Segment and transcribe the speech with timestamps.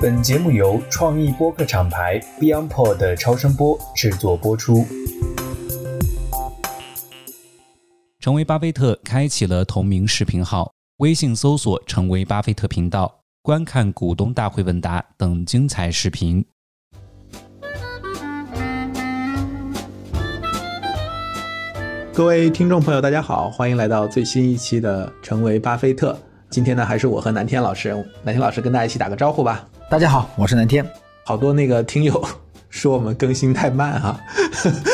[0.00, 4.84] 本节目由创意播客厂牌 BeyondPod 的超声波制作播出。
[8.20, 16.44] 成为巴菲特开启了同名视频号，微信搜索“成为巴菲特”频道，观看股东大会问答等精彩视频。
[22.12, 26.12] 各位听众朋友，大家好，欢迎来到最新一期的《成为巴菲特》。
[26.50, 27.92] 今天呢，还是我和南天老师，
[28.22, 29.66] 南天老师跟大家一起打个招呼吧。
[29.88, 30.84] 大家好，我是南天。
[31.22, 32.20] 好多那个听友
[32.70, 34.20] 说我们更新太慢哈，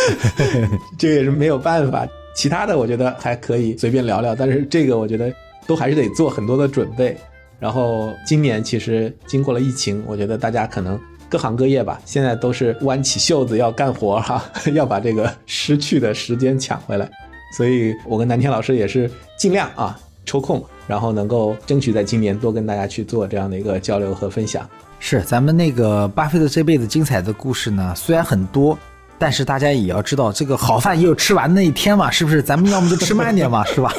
[0.99, 2.07] 这个也是没有办法。
[2.35, 5.33] 其他的我觉得还可以随便聊聊，但是这个我觉得
[5.67, 7.17] 都还是得做很多的准备。
[7.59, 17.11] 然后今年其实经过了疫情，我觉得大家可能各行各业吧，现在都是弯起袖子要干活哈， 要把这个失去的时间抢回来。
[17.57, 20.65] 所以我跟南天老师也是尽量啊抽空。
[20.89, 24.69] 然后能够争取在今年多跟大家去做这样的一个交流和分享。
[24.99, 28.77] 是，咱们那个巴菲特这辈子精彩的故事呢，虽然很多，
[29.17, 32.43] 但是大家也要知道，这个好饭也有吃完那一天嘛，是不是？
[32.43, 33.95] 咱们要么就吃慢点嘛， 是吧？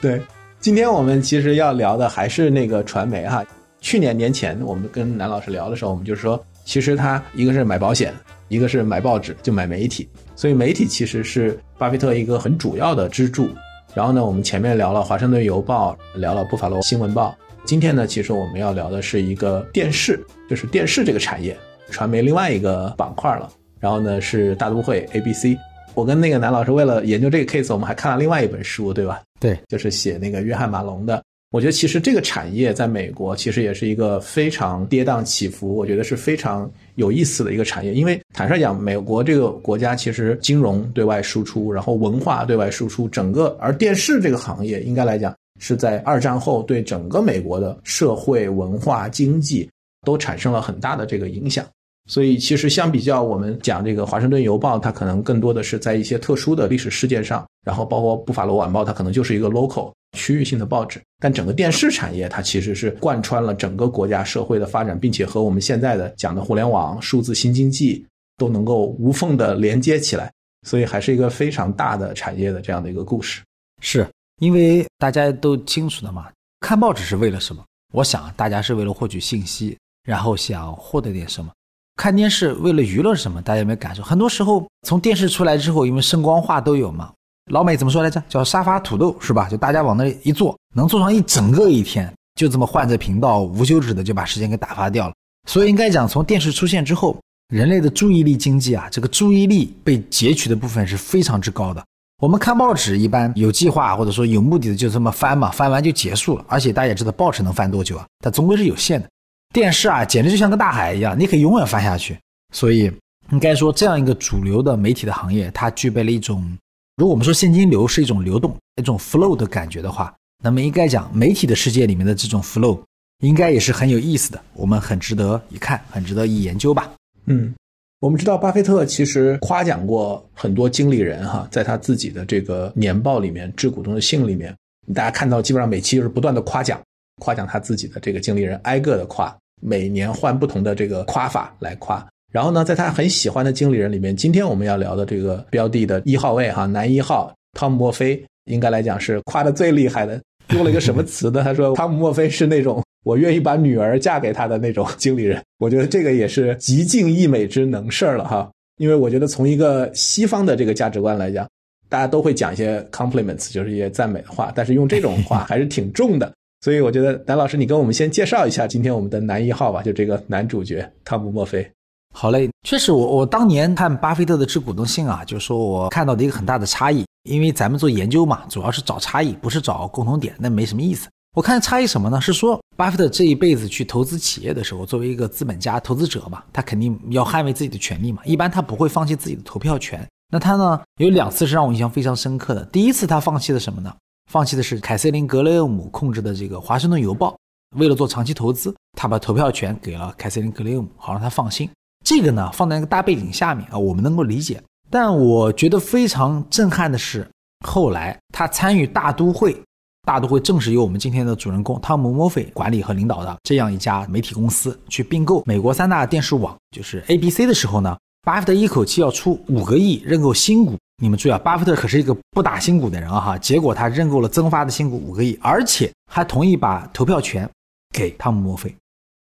[0.00, 0.22] 对，
[0.60, 3.44] 今天我们其实要聊的还是那个传媒哈。
[3.80, 8.14] 去年年前我们跟南老师聊的时候，我们就是说，其实他一个是买保险，
[8.48, 13.50] 一个是买报纸，就买媒体，所以媒体其实是巴菲特一个很主要的支柱。
[13.92, 17.30] 然后呢，我们前面聊了《华盛顿邮报》，聊了《布法罗新闻报》。
[17.64, 21.56] 今天呢，其实我们要聊的是一个电视，就是电视这个产业，
[21.90, 23.50] 传媒另外一个板块了。
[23.80, 25.58] 然后呢，是大都会 ABC。
[25.94, 29.20] 我跟那个南老师为了研究这个 case，我们还看了另外一本书，对吧？
[29.40, 31.20] 对，就是写那个约翰马龙的。
[31.52, 37.92] 我觉得其实这个产业在美国其实也是一个非常跌宕起伏，我觉得是非常有意思的一个产业。
[37.92, 49.68] 因为坦率讲，美国这个国家其实金融对外输出，然后文化对外输出，整个而电视这个行业应该来讲是在二战后对整个美国的社会文化经济
[50.06, 51.66] 都产生了很大的这个影响。
[52.08, 59.92] 所以其实相比较我们讲这个《华盛顿邮报》，它可能更多的是在一些特殊的历史事件上，然后包括《布法罗晚报》，它可能就是一个 local。
[60.12, 68.04] 区域性的报纸，但整个电视产业它其实是贯穿了整个国家社会的发展，并且和我们现在的讲的互联网、数字新经济
[68.36, 70.32] 都能够无缝的连接起来，
[70.66, 73.40] 所以还是一个非常大的产业的这样的一个故事。
[73.80, 74.06] 是
[74.40, 76.26] 因为大家都清楚的嘛？
[76.60, 77.64] 看报纸是为了什么？
[77.92, 81.50] 我想大家是为了获取信息，然后想获得点什么。
[81.96, 83.42] 看电视为了娱乐什么？
[83.42, 84.02] 大家有没有感受？
[84.02, 87.12] 很多时候从电视出来之后，因为声光画都有嘛。
[87.50, 88.22] 老美怎么说来着？
[88.28, 89.48] 叫沙发土豆是吧？
[89.48, 95.14] 就大家往那一坐，能坐上一整个一天，就这么换着频道，无休止的就把时间给打发掉了。
[95.48, 97.18] 所以应该讲，从电视出现之后，
[97.52, 101.84] 人类的注意力经济啊，这个注意力被截取的部分是非常之高的。
[102.22, 106.44] 我们看报纸一般有计划或者说有目的的就这么翻嘛，翻完就结束了。
[106.46, 108.06] 而且大家也知道，报纸能翻多久啊？
[108.20, 109.08] 它终归是有限的。
[109.52, 112.16] 电视啊，简直就像个大海一样，你可以永远翻下去。
[112.54, 112.92] 所以
[113.32, 116.56] 应该说，这样一个主流的媒体的行业，它具备了一种。
[116.96, 122.80] 如果我们说现金流是一种流动、一种 flow 的感觉的话，那么应该讲媒体的世界里面的这种 flow，
[123.22, 126.92] 应该也是很有意思的，我们很值得一看，很值得一研究吧。
[127.26, 127.54] 嗯，
[128.00, 134.54] 我们知道巴菲特其实夸奖过很多经理人哈，在他自己的这个年报里面、致股东的信里面，
[134.94, 136.80] 大家看到基本上每期就是不断的夸奖，
[137.20, 142.06] 夸奖他自己的这个经理人，挨个的夸，每年换不同的这个夸法来夸。
[142.30, 150.20] 然后呢，在他很喜欢的经理人里面，今天我们要聊的这个标的的一号位哈，男一号汤姆墨菲，应该来讲是夸的最厉害的。
[150.50, 151.42] 用了一个什么词呢？
[151.44, 155.42] 他说汤姆墨菲是那种我愿意把女儿嫁给他的那种经理人。
[155.58, 158.50] 我觉得这个也是极尽溢美之能事儿了哈。
[158.78, 161.48] 因为我觉得从一个西方的这个价值观来讲，
[161.88, 166.32] 大家都会讲一些 compliments，就是一些赞美的话，但是用这种话还是挺重的。
[166.62, 171.68] 所以我觉得南老师，你跟我们先介绍一下今天我们的男一号吧，就这个男主角汤姆墨菲。
[172.14, 181.08] 好嘞，确实，我我当年看巴菲特的致股东信啊，就是说我看到的一个很大的差异，因为咱们做研究嘛，主要是找差异，不是找共同点，那没什么意思。
[181.34, 182.20] 我看差异什么呢？
[182.20, 190.06] 是说巴菲特这一辈子去投资企业的时候，作为一个资本家、投资者嘛，他肯定要捍卫自己的权利嘛，一般他不会放弃自己的投票权。
[190.32, 192.64] 那他呢，有两次是让我印象非常深刻的。
[192.66, 193.94] 第一次他放弃了什么呢？
[194.30, 197.30] 放弃的是凯瑟琳·格雷厄姆控制的这个《华盛顿邮报》，
[197.78, 201.68] 为了做长期投资，他把投票权给了凯瑟琳·格雷厄姆，好让他放心。
[202.04, 204.62] 这个呢，放在一个大背景下面啊，我们能够理解。
[204.90, 207.28] 但我觉得非常震撼的是，
[207.66, 209.56] 后来他参与大都会，
[210.02, 220.76] 大都会正是由我们今天的主人公汤姆·墨菲管理和领导的这样一家媒体公司去并购美国三大电视网，就是 ABC 的时候呢，巴菲特一口气要出五个亿认购新股。
[221.02, 227.48] 你们注意啊，巴菲特可是一个不打新股的人啊哈，结果他认购了增发的新股五个亿，而且还同意把投票权
[227.94, 228.74] 给汤姆·墨菲。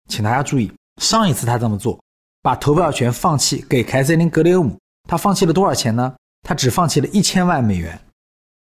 [0.10, 0.72] 请大家注意，
[1.02, 2.00] 上一次他这么做，
[2.44, 4.78] 把投票权放弃给凯瑟琳·格雷厄姆，
[5.10, 6.14] 他放弃了多少钱呢？
[6.46, 7.98] 他只放弃了一千万美元。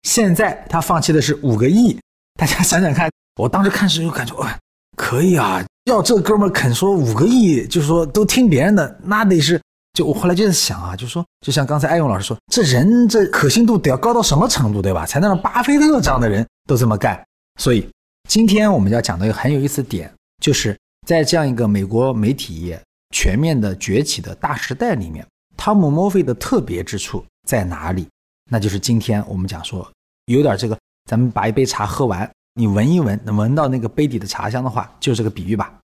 [0.03, 1.99] 现在他放弃的是五个亿。
[2.39, 4.57] 大家想想看，我当时看时就感觉，哇，
[4.95, 5.61] 可以啊！
[5.83, 9.61] 要这哥们肯说五个亿，就是说都听别人的，那得是……
[9.93, 15.05] 就我后来就在想啊，就说，就像刚才艾勇老师说，这人这可信度得要高到什么程度，对吧？
[15.05, 17.21] 才能让巴菲特这样的人都这么干？
[17.59, 17.87] 所以
[18.29, 20.75] 今天我们要讲的一个很有意思点，就是
[21.05, 22.81] 在这样一个美国媒体业
[23.13, 25.25] 全面的崛起的大时代里面，
[25.55, 28.07] 汤姆·莫菲的特别之处在哪里？
[28.49, 29.87] 那就是今天我们讲说，
[30.25, 35.79] 有点这个，咱们把一杯茶喝完，你闻一闻，能闻到那个杯底的茶香的话，就这个比喻吧。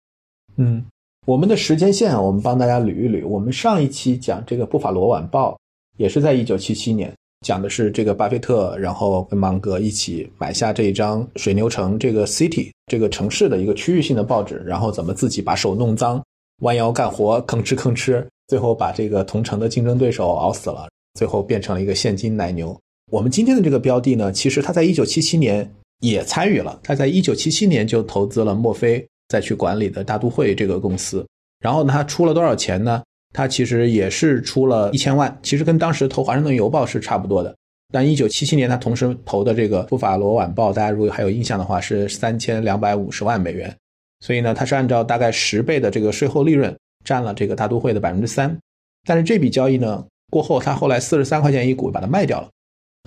[0.55, 0.83] 嗯，
[1.25, 3.27] 我们的时间线，我们帮大家捋一捋。
[3.27, 5.51] 我们上一期讲这个《布法罗晚报》，
[5.97, 7.13] 也是在一九七七年，
[7.45, 16.23] 讲的是这个巴菲特，然后跟芒格一起买下这一张水牛城这个 City 这个城市的一个区域性的报纸，然后怎么自己把手弄脏，
[16.61, 22.77] 弯腰干活，吭哧吭哧，最后把这个同城的竞争对手熬死了，最后变成了一个现金奶牛。
[23.11, 25.69] 我们今天的这个标的呢，其实他在一九七七年
[26.01, 29.05] 也参与了，他在一九七七年就投资了墨菲。
[29.29, 31.27] 再去管理的大都会这个公司，
[31.59, 33.03] 然后呢，他出了多少钱呢？
[33.33, 37.53] 他其实也是出了一千万，其实跟当时投华盛顿邮报是差不多的。
[37.91, 43.75] 但一九七七年他同时投的这个布法罗晚报，大家如果还有印象的话，是三千两百五十万美元。
[44.19, 46.75] 所以呢，他是按照大概十倍的这个税后利润
[47.05, 48.57] 占了这个大都会的百分之三。
[49.05, 52.49] 但是这笔交易呢过后，他后来四十三块钱一股把它卖掉了，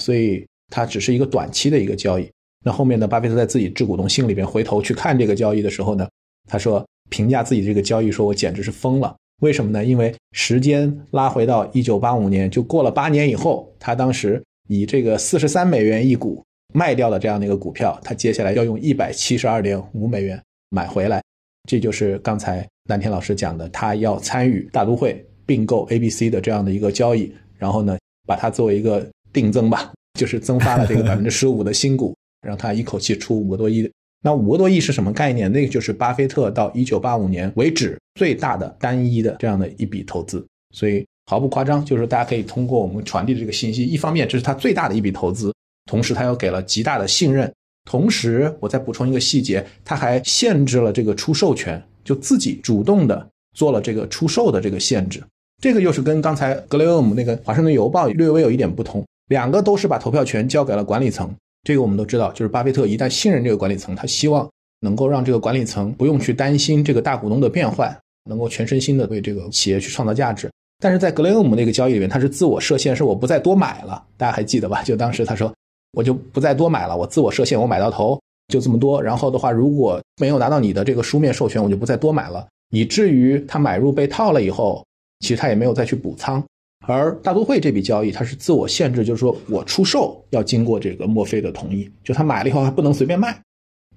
[0.03, 2.31] 所以它只是一个短期的一个交易。
[2.65, 3.09] 那后面呢？
[3.09, 6.09] 巴菲特在自己致股东信里边回头去看这个交易的时候呢，
[6.47, 9.17] 他说评价自己这个交易，说我简直是疯了。
[9.41, 9.83] 为什么呢？
[9.83, 21.23] 因为时间拉回到一九八五年，就过了八年以后，他当时以这个四十三美元一股卖掉了这样的一个股票，他接下来要用一百七十二点五美元买回来。
[21.69, 32.17] 这就是刚才蓝天老师讲的，他要参与大都会并购 ABC 的这样的一个交易，然后呢，把它作为一个定增吧，就是增发了这个百分之十五 的新股。
[32.43, 33.87] 让他一口气出五个多亿，
[34.23, 35.53] 那五个多亿是什么概念？
[35.53, 40.43] 那个就是巴菲特到一九八五年为止最大的单一的这样的一笔投资，
[40.75, 47.53] 所以毫不夸张，就是大家可以通过我们传递的这个信息，一方面这是他最大的一笔投资，同时他又给了极大的信任，
[47.85, 55.23] 同时我再补充一个细节，他还限制了这个出售权，就自己主动的做了这个出售的这个限制，
[55.63, 61.35] 这个又是跟刚才格雷厄姆那个华盛顿邮报略微有一点不同，两个都是把投票权交给了管理层。
[61.65, 64.49] 这个我们都知道，就是巴菲特一旦信任这个管理层，他希望
[64.81, 67.95] 能够让这个管理层不用去担心这个大股东的变换，
[68.25, 70.51] 能够全身心的为这个企业去创造价值。
[70.83, 74.03] 但是在格雷厄姆那个交易里面，他是自我设限，是我不再多买了。
[74.17, 74.83] 大家还记得吧？
[74.83, 75.53] 就当时他说，
[75.93, 79.03] 我就不再多买了，我自我设限，我买到头就这么多。
[79.03, 82.47] 然后的话，如果没有拿到你的这个书面授权，我就不再多买了。
[82.71, 84.85] 以至于他买入被套了以后，
[85.21, 86.43] 其实他也没有再去补仓。
[86.87, 93.39] 而大都会这笔交易，它是自我限制，就是说我出售要经过这个墨菲的同意，就他买了以后还不能随便卖。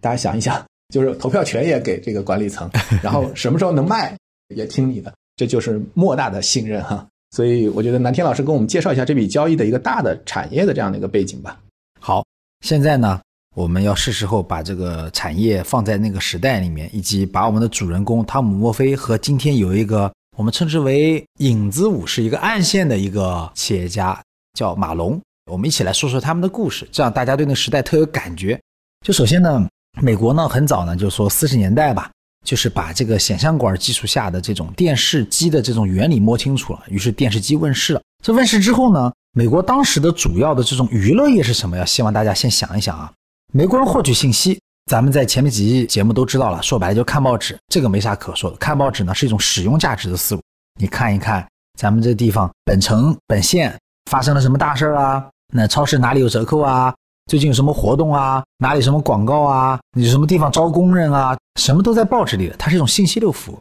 [0.01, 0.61] 大家想一想，
[0.93, 2.69] 就是投票权也给这个管理层，
[3.01, 4.13] 然后什么时候能卖
[4.53, 7.07] 也听你的，这就是莫大的信任哈。
[7.31, 11.57] 所以我觉得南天老师跟我们介绍一下这笔交易的一个大的产业的这样的一个背景吧。
[12.05, 12.21] 好，
[12.59, 13.21] 现在呢，
[13.55, 20.11] 我们要是时候把这个产业放在那个时代里面，以及把我们的主人公汤姆·墨菲和今天有一个。
[20.35, 24.21] 我们称之为影子武士，一个暗线的一个企业家
[24.53, 25.17] 叫马龙。
[25.49, 28.59] 我们一起来说说他们的故事，这样大家对那个时代特有感觉。
[29.05, 29.65] 就首先呢，
[30.01, 32.11] 美国呢很早呢，就说四十年代吧，
[32.43, 38.01] 就是把这个显像管技术下的这种电视机的这种原理摸清楚了，于是电视机问世了。
[38.21, 41.75] 这问世之后呢，美国当时的主要的这种娱乐业是什么？
[41.75, 43.11] 呀希望大家先想一想啊，
[43.51, 44.59] 美国人获取信息。
[44.85, 48.57] 咱们在前面几期节目都知道了，说白了就看报纸，这个没啥可说的。
[48.57, 50.41] 看报纸呢是一种使用价值的思路，
[50.79, 51.47] 你看一看
[51.79, 53.75] 咱们这地方本城本县
[54.11, 55.25] 发生了什么大事儿啊？
[55.51, 56.93] 那超市哪里有折扣啊？
[57.25, 58.43] 最近有什么活动啊？
[58.59, 59.79] 哪里什么广告啊？
[59.97, 61.35] 你什么地方招工人啊？
[61.59, 63.59] 什么都在报纸里的，它是一种信息流服务。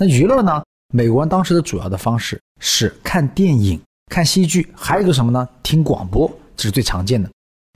[0.00, 0.60] 那娱乐呢？
[0.92, 5.48] 美国人当时的主要的方式是看电影、看戏剧，还有一个什么呢？
[5.62, 7.28] 听广播，这是最常见的。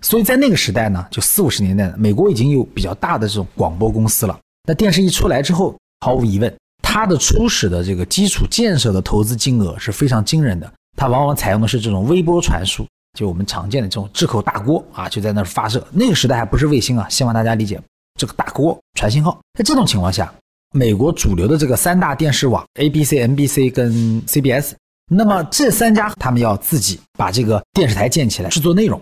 [0.02, 4.38] 所以在那个时代呢，就四五十年代，美国已经有比较大的这种广播公司了。
[4.68, 10.70] 那电视一出来之后，毫无疑问，它的初始的这个基础建设的投资金额是非常惊人的。
[10.98, 12.86] 它往往采用的是这种微波传输，
[13.18, 15.86] 就我们常见的这种智口大锅啊，就在那儿发射。
[15.92, 17.80] 那个时代还不是卫星啊，希望大家理解
[18.20, 19.40] 这个大锅传信号。
[19.58, 20.32] 在这种情况下，
[20.74, 24.72] 美国主流的这个三大电视网 ABC、NBC 跟 CBS，
[25.08, 29.00] 那么这三家他们要自己把这个电视台建起来，制作内容。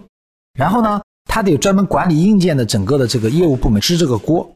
[0.52, 4.48] 然后呢，他得专门管理硬件的整个的这个业务部门支这个锅，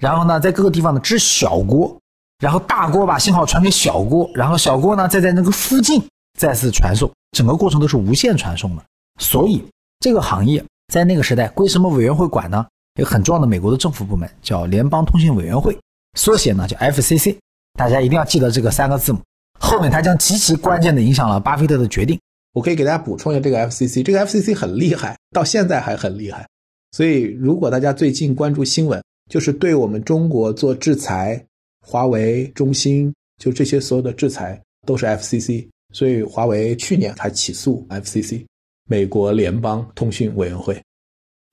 [0.00, 1.96] 然后呢，在各个地方呢支小锅，
[2.38, 6.02] 然后大锅把信号传给小锅，然后小锅呢再在那个附近
[6.38, 8.82] 再次传送，整个过程都是无线传送的。
[9.20, 9.64] 所以
[10.00, 12.66] 这个行业在那个时代归什么委员会管呢？
[12.98, 15.78] 一个很重要的美国的政府部门叫联邦通信委员会，
[16.18, 17.36] 缩写呢叫 FCC。
[17.78, 19.20] 大家一定要记得这个三个字母，
[19.58, 22.18] 后面它将极其关键的影响了巴菲特的决定。
[22.54, 26.48] 我可以给大家补充一下这个 FCC，这个 FCC 很厉害，到现在还很厉害。
[26.92, 31.44] 所以如果大家最近关注新闻，就是对我们中国做制裁，
[31.86, 35.68] 华为、中兴，就这些所有的制裁都是 FCC。
[35.94, 38.44] 所以华为去年还起诉 FCC，
[38.88, 40.78] 美国联邦通讯委员会。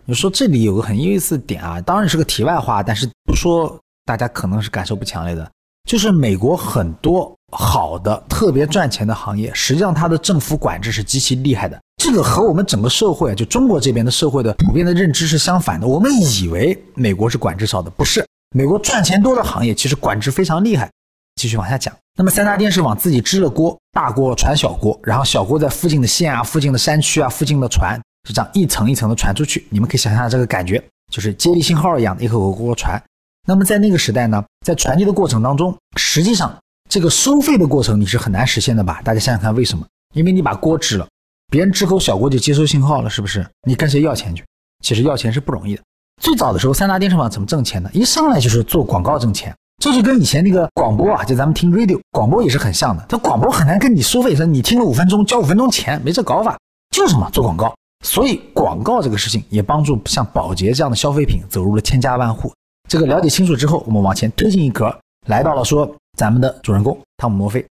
[0.06, 5.50] 你说这里有个很有意思的点啊，当然是个题外话，但是不说大家可能是感受不强烈的。
[5.86, 11.80] 就是美国很多好的、特别赚钱的行业，实际上它的政府管制是极其厉害的。
[11.98, 15.88] 这个和我们整个社会，就中国这边的社会的普遍的认知是相反的。
[15.88, 18.26] 我们以为美国是管制少的，不是。
[18.56, 20.90] 美国赚钱多的行业，其实管制非常厉害。
[21.36, 29.68] 继续往下讲，那么三大电视网自己支了锅，大锅传小锅，然后小锅在附近的县啊、附近的山区啊、附近的船，就这样一层一层的传出去。
[29.70, 33.02] 你们可以想象这个感觉，就是接力信号一样的，一口口锅传。
[33.48, 36.56] 那么在那个时代呢，在传递的过程当中，实际上
[36.90, 39.02] 这个收费的过程你是很难实现的吧？
[39.04, 39.86] 大家想想看，为什么？
[40.16, 41.08] 因为你把锅支了，
[41.52, 43.46] 别人支口小锅就接收信号了，是不是？
[43.68, 44.44] 你跟谁要钱去？
[44.84, 45.84] 其实要钱是不容易的。
[46.22, 47.90] 最早的时候，三大电视网怎么挣钱呢？
[47.94, 53.06] 一上来就是做广告挣钱，这就跟以前那个广播啊，就咱们听 radio 广播也是很像的。
[53.08, 56.58] 它广播很难跟你收费，说你听了五分钟交五分钟钱，没这搞法，
[56.90, 57.76] 就是什么做广告。
[58.04, 62.52] 所以广告这个事情也帮助像保洁这样的消费品走入了千家万户。
[62.96, 64.98] 这个了解清楚之后，我们往前推进一格，
[65.28, 67.66] 来到了说咱们的主人公汤姆·摩菲。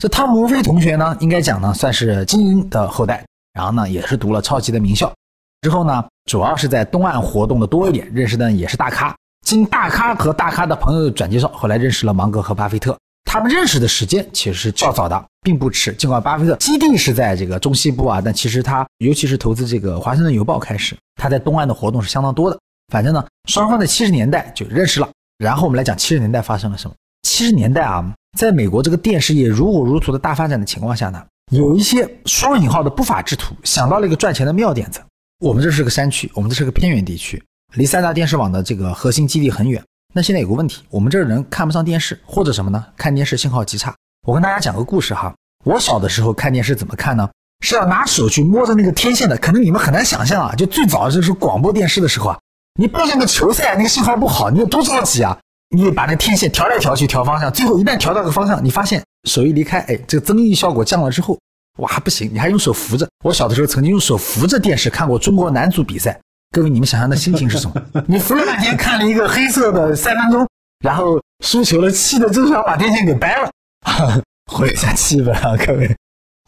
[0.00, 3.22] 这汤姆·摩菲同学呢，应该讲呢算是精英的后代，
[3.52, 5.12] 然后呢也是读了超级的名校，
[5.60, 9.14] 之后呢主要是在东岸活动的多一点，认识的也是大咖。
[9.44, 12.96] 经大咖和大咖的朋友转介绍，后来认识了芒格和巴菲特。
[13.26, 15.92] 他们认识的时间其实是较早的，并不迟。
[15.92, 22.58] 尽管巴菲特基地是在这个中西部啊，但其实他尤其是投资这个华盛顿邮报开始，他在东岸的活动是相当多的。
[22.90, 25.08] 反正呢，双方在七十年代就认识了。
[25.38, 26.94] 然后我们来讲七十年代发生了什么。
[27.22, 28.04] 七十年代啊，
[28.36, 35.00] 在美国这个电视业如火如荼的大发展的情况下呢，有一些双引号的不法之徒想到了一个赚钱的妙点子。
[35.38, 37.42] 我们这是个山区，我们这是个偏远地区，
[37.76, 39.82] 离三大电视网的这个核心基地很远。
[40.12, 42.84] 那现在有个问题，我们这人看不上电视，或者什么呢？
[42.96, 43.94] 看电视信号极差。
[44.26, 47.28] 我跟大家讲个故事哈，我小的时候看电视怎么看呢？
[47.64, 49.36] 是要拿手去摸着那个天线的。
[49.38, 52.38] 可能你们很难想象啊，就最早就是广播电视的时候啊。
[52.78, 55.36] 你播上个球赛，那个信号不好，你有多着急啊？
[55.74, 61.38] 你把那天线调来调去，调方向，最后一旦调到个方向，你发现手一离开，哎，这个增益效果降了之后，
[61.78, 63.08] 哇，不行，你还用手扶着。
[63.24, 66.18] 我小的时候曾经用手扶着电视看过中国男足比赛，
[66.50, 67.82] 各位你们想象的心情是什么？
[68.08, 70.48] 你扶了半天看了一个黑色的三分钟，
[70.84, 73.50] 然后输球了，气的真想把电线给掰了，
[74.50, 75.94] 活跃一下气氛啊，各位。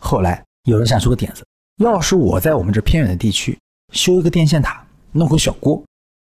[0.01, 1.45] 后来有人想出个点子，
[1.77, 3.57] 要是我在我们这偏远的地区
[3.93, 5.81] 修一个电线塔，弄个小锅。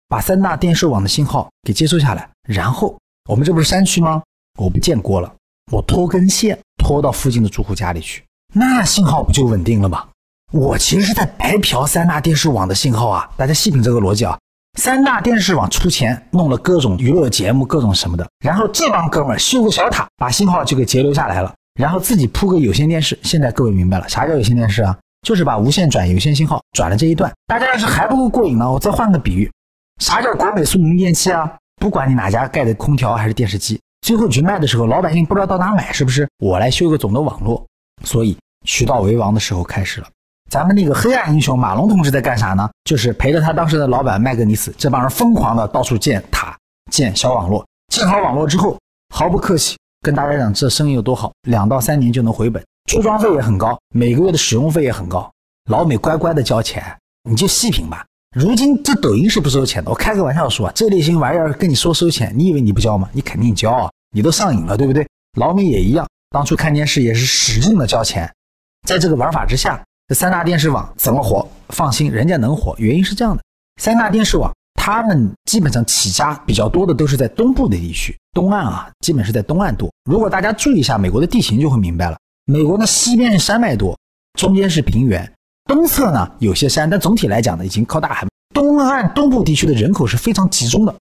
[0.08, 2.98] 把三大电视网的信号给接收下来，然后
[3.28, 4.22] 我们这不是山区吗？
[4.58, 5.30] 我不建锅了，
[5.70, 8.24] 我拖根线拖到附近的住户家里去，
[8.54, 10.06] 那信号不就稳定了吗？
[10.50, 13.30] 我其实是在白嫖三大电视网的信号啊！
[13.36, 14.38] 大家细品这个逻辑啊，
[14.78, 23.18] 三大电视网出钱弄了各种娱乐节目，各种什么的，然后这帮哥们修个小塔，把信号就给截留下来了，然后自己铺个有线电视。
[23.22, 24.96] 现在各位明白了，啥叫有线电视啊？
[25.26, 27.30] 就是把无线转有线信号转了这一段。
[27.46, 29.50] 大家要是还不够过瘾呢，我再换个比喻。
[29.98, 31.52] 啥叫国美苏宁电器啊？
[31.80, 36.28] 不管你哪家盖的空调还是电视机，最后去卖的时候，老百姓不知道到哪买，是不是？
[36.38, 37.64] 我来修个总的网络，
[38.04, 40.06] 所以渠道为王的时候开始了。
[40.50, 42.68] 咱们那个黑暗英雄马龙同志在干啥呢？
[42.84, 46.56] 就是陪着他当时的老板麦格尼斯这帮人疯狂的到处建塔、
[46.90, 47.66] 建小网络。
[47.92, 48.78] 建好网络之后，
[49.14, 55.30] 毫不客气跟大家讲这生意有多好，两到三年就能回本，出装费也很高，每个月的使用费也很高。
[55.70, 56.82] 老美乖乖的交钱，
[57.28, 58.04] 你就细品吧。
[58.36, 63.08] 如今这抖音是不收钱的，我开个玩笑说，这类型玩意儿跟你说收钱，你以为你不交吗？
[63.12, 65.06] 你肯定交啊，你都上瘾了，对不对？
[65.38, 68.30] 老美也一样，当初看电视也是使劲的交钱，
[68.86, 71.48] 在这个玩法之下，这三大电视网怎么活？
[71.70, 73.42] 放心，人家能活，原因是这样的：
[73.80, 79.90] 三大电视网他们基本上起家比较多的都是在东部的地区，东岸啊，基本是在东岸多。
[80.04, 83.98] 如果大家注意一下美国的地形，就会明白了，美国的西边是山脉多，
[84.38, 85.32] 中间是平原。
[85.68, 88.26] 东侧呢有些山，但总体来讲呢已经靠大海。
[88.54, 90.94] 东岸东部地区的人口是非常集中的，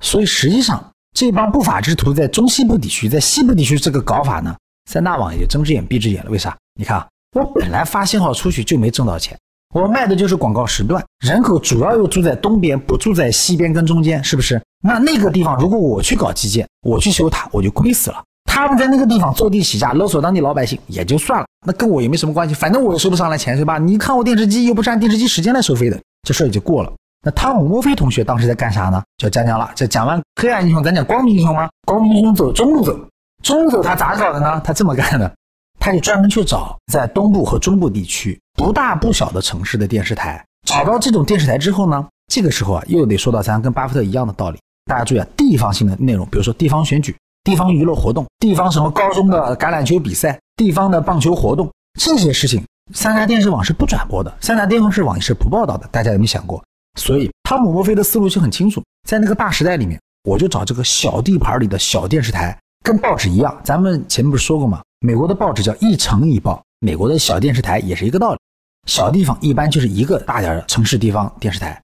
[0.00, 0.84] 所以实际上
[1.14, 4.54] 这帮不法之徒在中西部地区，在西部地区这个搞法呢，
[4.90, 6.30] 三大网也睁只眼闭只眼了。
[6.32, 6.54] 为啥？
[6.74, 7.06] 你看啊，
[7.36, 9.38] 我本来发信号出去就没挣到钱，
[9.72, 14.60] 我卖的就是广告时段，人口主要又住在东边，不住在西边跟中间，是不是？
[14.82, 18.24] 那那个地方如果我去搞基建，我去修塔，我就亏死了。
[18.58, 23.78] 他们在那个地方坐地起价，勒索当地老百姓也就算了，那跟我也没什么关系，反正我也收不上来钱，是吧？
[23.78, 26.92] 你看我电视机又不是按电视机时间来收费的，这事儿也就过了。
[27.22, 29.00] 那汤姆·墨菲同学当时在干啥呢？
[29.16, 31.68] 就讲讲了，这讲完黑暗英雄，咱讲光明英雄吗？
[31.86, 32.98] 光明英雄走中路走，
[33.44, 34.60] 中路走他咋搞的呢？
[34.64, 35.32] 他这么干的，
[35.78, 44.58] 他就专门去找在东部和中部地区不大不小的城市的电视台，找到这种电视台之后呢，这个时候啊，又得说到咱跟巴菲特一样的道理。
[44.86, 47.14] 大家注意啊，地方性的内容，比如说地方选举、
[47.48, 51.66] 地方娱乐活动、地方什么高中的橄榄球比赛、地方的棒球活动，
[51.98, 52.62] 这些事情，
[52.92, 55.88] 三大电视网是不转播的，三大电视网是不报道的。
[55.90, 56.62] 大家有没有想过？
[57.00, 63.58] 所以，汤姆·墨菲的思路就很清楚，在那个大时代里面，我就找这个小地盘里的小电视台，跟报纸一样。
[63.64, 64.82] 咱们前面不是说过吗？
[65.00, 68.38] 美国的报纸叫一城一报，美国的小电视台也是一个道理。
[68.86, 71.80] 小地方一般就是一个大点的城市地方电视台。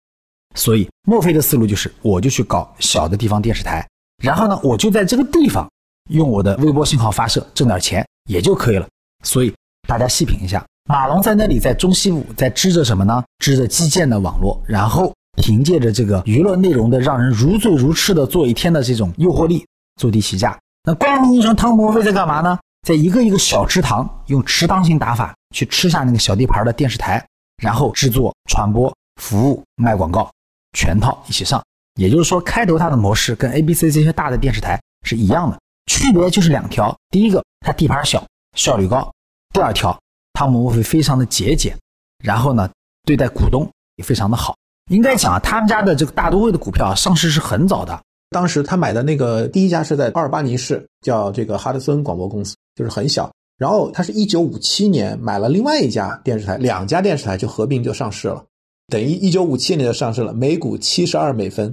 [0.54, 3.88] 所以，墨菲的思路就是，我就去搞小的地方电视台，
[4.22, 5.68] 然后呢，我就在这个地方
[6.10, 8.86] 用我的微波信号发射，挣点钱也就可以了。
[9.24, 9.54] 所以，
[9.88, 10.64] 大家细品一下。
[10.86, 13.24] 马龙在那里，在中西部，在织着什么呢？
[13.38, 19.66] 织着基建的网络，然后凭借着这个娱乐内容的让人如醉如痴的做一天的这种诱惑力，
[19.98, 20.58] 坐地起价。
[20.84, 22.58] 那光明英雄汤姆·费在干嘛呢？
[22.86, 27.26] 在一个一个小池塘，用池塘型打法去吃下那个小地盘的电视台，
[27.62, 30.30] 然后制作、传播、服务、卖广告，
[30.74, 31.62] 全套一起上。
[31.96, 38.24] 也就是说，开头它的模式跟 ABC 这些大的电视台是一样的，区别就是两条：第一个，它地盘小，
[38.56, 39.10] 效率高；
[39.52, 39.98] 第二条。
[40.36, 41.78] 他们会非常的节俭，
[42.18, 42.68] 然后呢，
[43.04, 44.52] 对待股东也非常的好。
[44.90, 48.02] 应该讲啊，他们家的这个大都会的股票上市是很早的。
[48.30, 53.30] 当时他买的那个第一家是在阿尔巴尼市，叫这个哈德森广播公司，就是很小。
[53.56, 58.44] 然后他是一九五七年买了另外一家电视台，两家电视台就合并就上市了，
[58.88, 61.72] 等于一九五七年就上市了，每股七十二美分。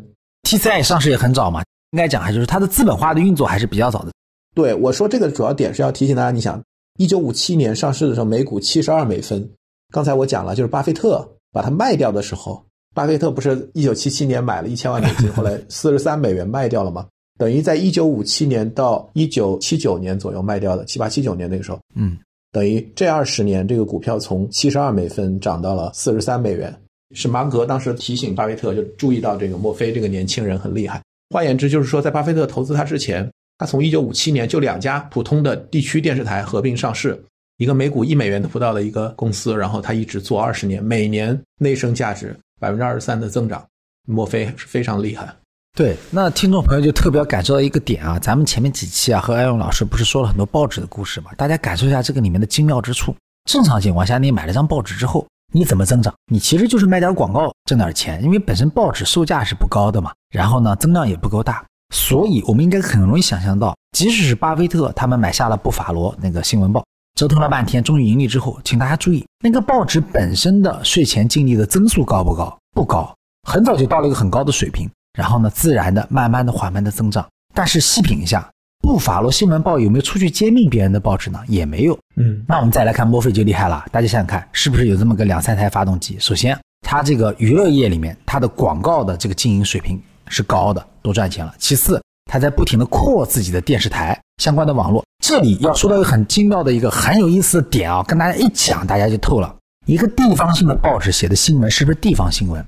[0.58, 4.12] TCI 上市也很早嘛，应该讲还就是它的资本化的运作还是比较早的。
[4.54, 6.62] 对我说这个主要点是要提醒大家，你想。
[6.98, 9.50] 一九五七年上市的时候，每股七十二美分。
[9.94, 12.62] 刚才我讲了，就是巴菲特把它卖掉的时候，
[12.94, 17.08] 巴菲特不是一九七七年买了一千万美金， 后来四十三美元卖掉了吗？
[17.40, 22.18] 等于在一九五七年到一九七九年左右卖掉的，七八七九年那个时候，嗯，
[22.52, 26.78] 等于这二十年这个股票从七十二美分涨到了四十三美元。
[27.14, 31.02] 是芒格当时提醒巴菲特，就注意到这个墨菲这个年轻人很厉害。
[31.30, 33.30] 换言之，就是说在巴菲特投资他之前。
[33.58, 37.24] 他从一九五七年就两家普通的地区电视台合并上市，
[37.58, 43.64] 一个每股一美元都不到的一个公司，然后他一直做二十年，每年内生价值百分之二十三的增长，
[44.08, 45.32] 墨菲是非常厉害。
[45.78, 53.16] 对，那听众朋友就特别感受到一个点啊，咱们前面几期啊和艾勇老师不是说了很多报纸的故事嘛，大家感受一下这个里面的精妙之处。
[53.48, 56.14] 正常情况下，你买了张报纸之后，你怎么增长？
[56.32, 61.64] 你其实就是卖点广告挣点钱，因为本身报纸售价是不高的嘛，然后呢增量也不够大。
[61.94, 66.82] 所以，我们应该很容易想象到，即使是巴菲特他们买下了布法罗那个新闻报，
[67.16, 72.58] 折腾了半天，终于盈利之后，请大家注意，那个报纸本身的税前净利的增速高不高？
[72.74, 73.14] 不高，
[73.46, 74.90] 很早就到了一个很高的水平。
[75.18, 77.28] 然后呢，自然的、慢慢的、缓慢的增长。
[77.54, 78.50] 但是细品一下，
[78.92, 81.40] 布法罗新闻报有没有出去揭秘别人的报纸呢？
[81.48, 81.98] 也没有。
[82.18, 83.86] 嗯，那我们再来看墨菲就厉害了。
[83.90, 86.18] 大家想想看，是不是有这么个两三台发动机？
[86.20, 89.98] 首先，它这个娱乐业里面，它的广告的这个经营水平。
[90.28, 91.54] 是高的，多赚钱了。
[91.58, 95.06] 其次，他在不停的扩自己的电视台相关的网络。
[95.24, 99.56] 这里要说到一个很精妙的一个很有意思的点啊，跟大家一讲，大家就透了。
[99.86, 102.62] 一个地方性的报纸写的新闻是不是地方新闻？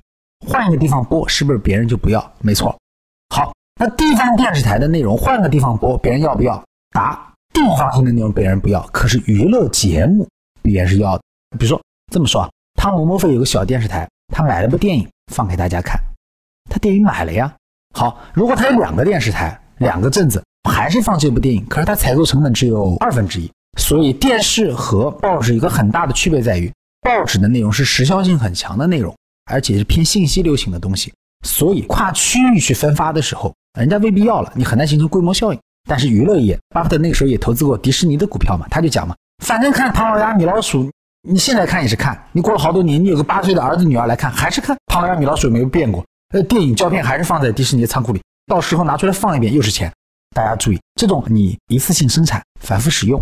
[0.47, 2.33] 换一个地方播是不是别人就不要？
[2.39, 2.73] 没错。
[3.33, 6.63] 好，那地方电视台的内容换个地方播，别人要不要？
[6.91, 10.27] 答：地方性的内容别人不要，可是娱乐节目
[10.61, 11.23] 别人是要的。
[11.57, 11.81] 比如说
[12.11, 15.99] 这么说，汤姆·莫菲有个小电视台，他买了部电影放给大家看。
[16.69, 17.53] 他电影买了呀，
[17.95, 23.51] 好，如果他有两个电视台，两个镇子，还是放这部电影，可是他采购成本只有二分之一。
[23.79, 29.15] 所以电视和报纸一个很大的区别在于，报纸的内容是时效性很强的内容，
[29.51, 31.11] 而且是偏信息流行的东西，
[31.45, 35.59] 所以跨区域去分发的时候，人家未必要了，你很难形成规模效应。
[35.89, 40.89] 但是娱乐业，巴菲特那个时候也投资过迪士尼的股票嘛，他就讲嘛，反正看唐老鸭米老鼠，
[41.27, 46.05] 你现在看也是看，你过了好多年，你有个八岁的儿子女儿来看，还是看唐老鸭米老鼠没有变过。
[46.33, 49.91] 呃，电影胶片还是放在迪士尼的仓库里，到时候拿出来放一遍又是钱。
[50.35, 53.19] 大家注意，这种你一次性生产、反复使用，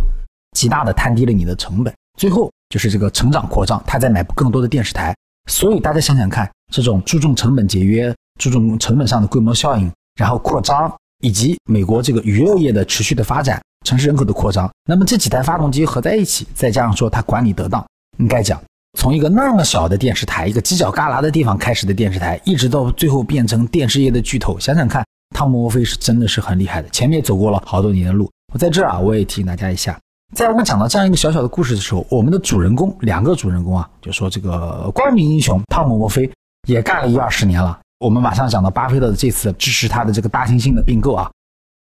[0.56, 1.94] 极大的摊低了你的成本。
[2.20, 5.16] 最后就是这个成长扩张，他在买更多的电视台。
[5.50, 17.84] 所以大家想想看，这种注重成本节约、注重成本上的规模效应，然后扩张，以及美国这个娱乐业的持续的发展、城市人口的扩张，那么这几台发动机合在一起，再加上说它管理得当，
[18.20, 18.62] 应该讲。
[19.00, 25.04] 从一个那么小的电视台，一个犄角旮旯的地方开始的电视台，一直到最后变成电视业的巨头，想想看，
[25.36, 26.90] 汤姆·沃菲是真的是很厉害的。
[26.90, 30.00] 前面走过了好多年的路，我在这儿啊，我也提醒大家一下，
[30.36, 36.30] 在我们讲到这样一个小小的故事的时候，我们的主人公两个主人公啊，就说这个光明英雄汤姆·墨菲
[36.68, 37.80] 也干了一二十年了。
[38.02, 41.32] 我们马上讲到巴菲特的这次支持他的这个大猩猩的并购啊，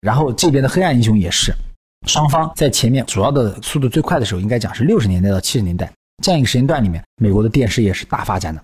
[0.02, 1.50] 然后这边的黑暗英雄也是，
[2.06, 5.90] 双方在前面主要的速度最快的时候，应该讲是六十年代到七十年代
[6.22, 8.62] 这样一个时间段里面，美国的电视业是大发展的。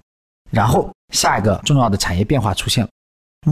[0.50, 2.90] 然后下一个重要的产业变化出现了，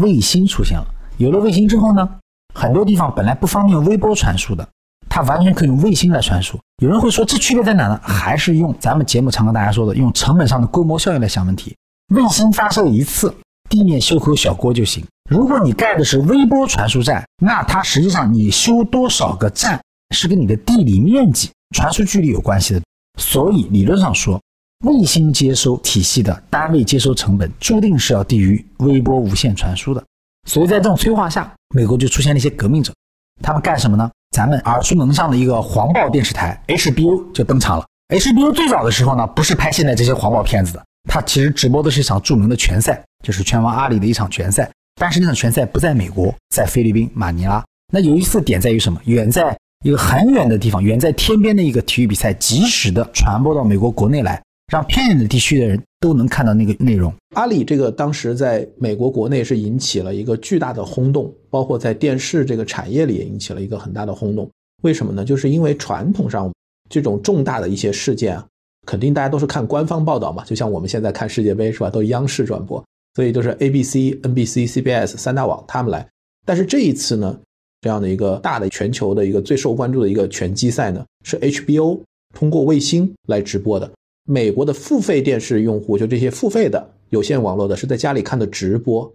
[0.02, 0.86] 卫星出现了。
[1.16, 2.06] 有了卫星之后呢，
[2.54, 4.68] 很多地方本来不方便用微波传输的，
[5.08, 6.60] 它完全可以用卫星来传输。
[6.82, 7.98] 有人会说这区别在哪呢？
[8.02, 11.74] 还是用咱们节目常跟大家说的，用成本上的规模效应来想问题。
[12.14, 13.34] 卫星发射一次，
[13.74, 15.04] 地面修口小锅就行。
[15.28, 19.80] 如果你盖的是微波传输站，那它实际上你修多少个站
[20.14, 22.80] 是跟你的地理面积、传输距离有关系的。
[23.18, 24.40] 所以理论上说，
[24.84, 30.00] 卫星接收体系的单位接收成本注定是要低于微波无线传输的。
[30.48, 32.94] 所以在这种催化下，美国就出现了一些革命者，
[33.42, 34.08] 他们干什么呢？
[34.30, 37.84] 咱们耳熟能详的一个黄暴电视台 HBO 就登场了。
[38.14, 44.70] HBO 最早的时候呢，不是拍现在这些黄暴片子的，它其实直播的是一场著名的拳赛，就是拳王阿里的一场拳赛。
[45.00, 47.64] 但是那场拳赛不在美国，在菲律宾马尼拉。
[47.92, 49.00] 那有意思的点在于什么？
[49.06, 54.40] 远在一个很远的地方，远在天边的一个体育比赛，及时的传播到美国国内来。
[54.72, 57.12] 让偏远的地区的人都能看到那个内容。
[57.34, 64.50] 阿里这个当时在美国国内是引起了一个巨大的轰动，包括在电视这个产业里也引起了一个很大的轰动。
[64.82, 65.22] 为什么呢？
[65.22, 66.50] 就是因为传统上
[66.88, 68.46] 这种重大的一些事件啊，
[68.86, 72.82] 肯定大家都是看官方报道嘛，就像我们现在看世界杯是吧，都央视转播，
[73.14, 76.06] 所以都是 ABC、NBC、CBS 三大网他们来。
[76.46, 77.38] 但是这一次呢，
[77.80, 82.00] 这样的一个大的全球的一个最受关注的一个拳击赛呢，是 HBO
[82.34, 83.90] 通过卫星来直播的。
[84.26, 89.06] 美国的付费电视用户，就这些付费的有线网络的，是在家里看的直播；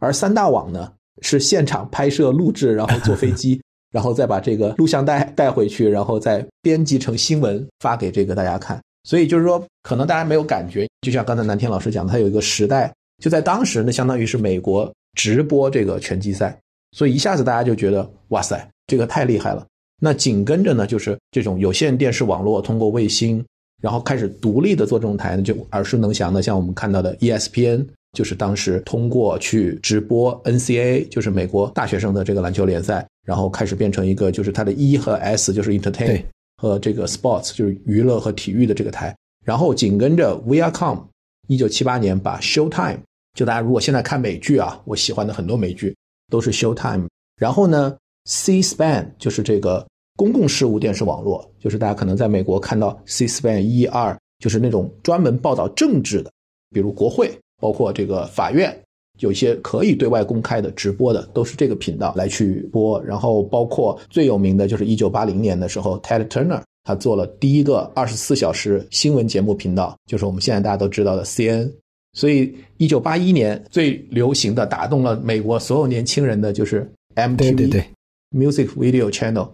[0.00, 3.60] 而三大网呢，是现场拍摄录制，然后坐飞机，
[3.92, 8.80] 然后再把这个录像带带回去，然后再编辑成新闻发给这个大家看。
[9.04, 16.58] 所以就是说，可能大家没有感觉，就像刚才南天老师讲的，它有一个时代，就在当时，那相当于是美国直播这个拳击赛，
[16.92, 19.66] 所以一下子大家就觉得，哇塞，这个太厉害了。
[20.00, 23.44] 那紧跟着呢，就是这种有线电视网络通过卫星。
[23.80, 36.24] 然后开始独立的做这种台呢，就耳熟能详的，像我们看到的 ESPN，就是当时通过去直播 NCAA，就是美国大学生的这个篮球联赛，然后开始变成一个就是它的 E 和 S 就是 Entertain
[36.56, 39.14] 和这个 Sports 就是娱乐和体育的这个台。
[39.44, 40.98] 然后紧跟着 Viacom，
[41.46, 42.98] 一九七八年把 Showtime，
[43.38, 45.94] 就大家如果现在看美剧啊，我喜欢的很多美剧
[46.28, 47.06] 都是 Showtime。
[47.36, 49.86] 然后呢，C-SPAN 就是这个。
[50.16, 56.32] 公共事务电视网络，就是大家可能在美国看到 C-SPAN 一二，就是那种专门报道政治的，
[56.70, 58.76] 比如国会，包括这个法院，
[59.20, 63.00] 有一些可以对外公开的直播的，都是这个频道来去播。
[63.04, 71.72] 然后包括最有名的就是一九八零年的时候，Ted Turner 他做了第一个二十四小时新闻节目频道，就是我们现在大家都知道的 CNN。
[72.18, 77.84] 所以一九八一年最流行的、打动了美国所有年轻人的就是 MTV
[78.32, 79.48] Music Video Channel。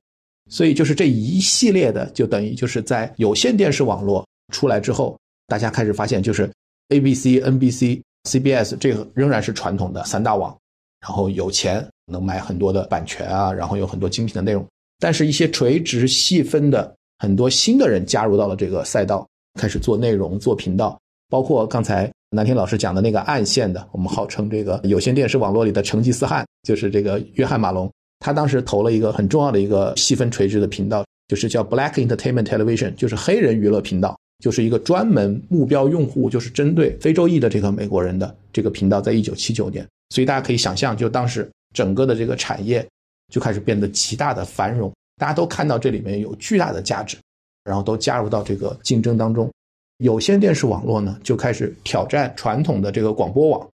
[0.49, 5.15] 所以就是这一系列的，就等于就是在有线电视网络出来之后，
[5.47, 6.51] 大家开始发现，就是
[6.89, 10.57] A B C N B C C B S 这个仍然是传统的三大网，
[11.03, 14.67] 然后有钱能买很多的版权啊，然后有很多精品的内容。
[14.99, 19.27] 但是，一些垂直细分的很多新的人加入到了这个赛道，
[19.61, 20.99] 开始做内容、做频道，
[21.29, 27.91] 包括刚才南天老师讲的那个暗线的，我们号称这个有线电视网络里的成吉思汗，就是这个约翰马龙。
[28.19, 39.01] 他当时投了一个很重要的一个细分垂直的频道，就是叫 Black Entertainment Television，就是黑人娱乐频道，就是一个专门目标用户，就是针对非洲裔的这个美国人的这个频道。
[39.01, 42.85] 在一九七九年，所以大家可以想象，就当时整个的这个产业
[43.33, 47.17] 就开始变得极大的繁荣，大家都看到这里面有巨大的价值，
[47.63, 49.49] 然后都加入到这个竞争当中。
[49.99, 53.69] 有线电视网络呢，就开始挑战传统的这个广播网，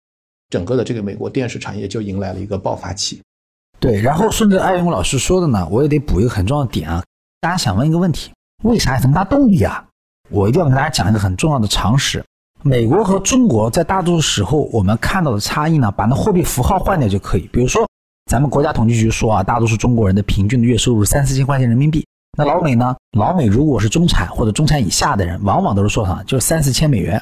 [0.50, 3.20] 整个的这个美国电视产业就迎来了一个爆发期。
[3.78, 7.02] 对，然后顺着艾勇老师说的呢，我也得补一个很重要的点啊。
[7.40, 8.30] 大家想问一个问题：
[8.64, 9.82] 为啥有这么大动力啊？
[10.28, 12.22] 我一定要跟大家讲一个很重要的常识：
[12.62, 17.48] 美国和中国在大多数时候我们看到的差异呢，把那货币符号换掉就可以。
[17.50, 17.88] 比如说，
[18.30, 22.06] 咱们国家统计局说啊，大多数中国人的平均的月收入三四千块钱人民币。
[22.38, 22.96] 那老美呢？
[23.18, 26.22] 老美如果是中产或者中产以下的人，往往都是说啥？
[26.24, 27.20] 就是三四千美元。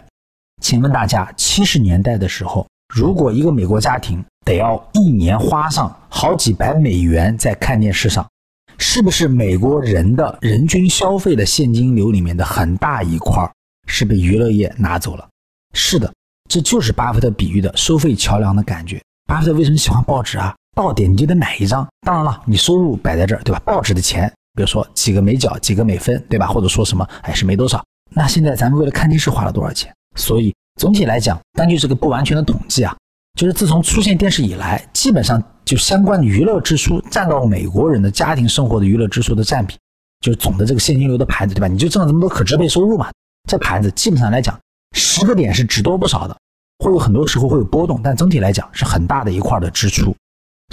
[0.60, 8.28] 请问大家，七十年代的时候，如果一个美国家庭，得要一年花上好几百美元在看电视上，
[8.76, 13.50] 是不是美国人的人均消费的现金流里面的很大一块
[13.86, 15.26] 是被娱乐业拿走了？
[15.74, 16.12] 是的，
[16.50, 19.00] 这就是巴菲特比喻的收费桥梁的感觉。
[19.26, 20.54] 巴菲特为什么喜欢报纸啊？
[20.76, 21.86] 到点你就得买一张。
[22.06, 23.60] 当然了，你收入摆在这儿，对吧？
[23.64, 26.48] 报纸的钱，比如说几个美角、几个美分，对吧？
[26.48, 27.80] 或者说什么，哎，是没多少。
[28.10, 29.94] 那现在咱们为了看电视花了多少钱？
[30.16, 32.92] 所以总体来讲，根据这个不完全的统计啊，
[33.38, 39.76] 就是自从出现电视以来，基本上就相关的娱乐支出占到美国人的家庭生活的娱乐支出的占比，
[40.20, 41.68] 就是总的这个现金流的盘子，对吧？
[41.68, 43.08] 你就挣了这么多可支配收入嘛，
[43.48, 44.58] 这盘子基本上来讲，
[44.96, 46.36] 十个点是只多不少的，
[46.78, 50.12] 会有很多时候会有波动，但整体来讲是很大的一块的支出。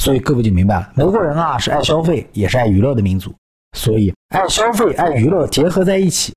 [0.01, 3.33] 所以各位就明白了，美国人啊是爱消费也是爱娱乐的民族，
[3.75, 6.33] 所以爱消费爱娱乐结合在一起。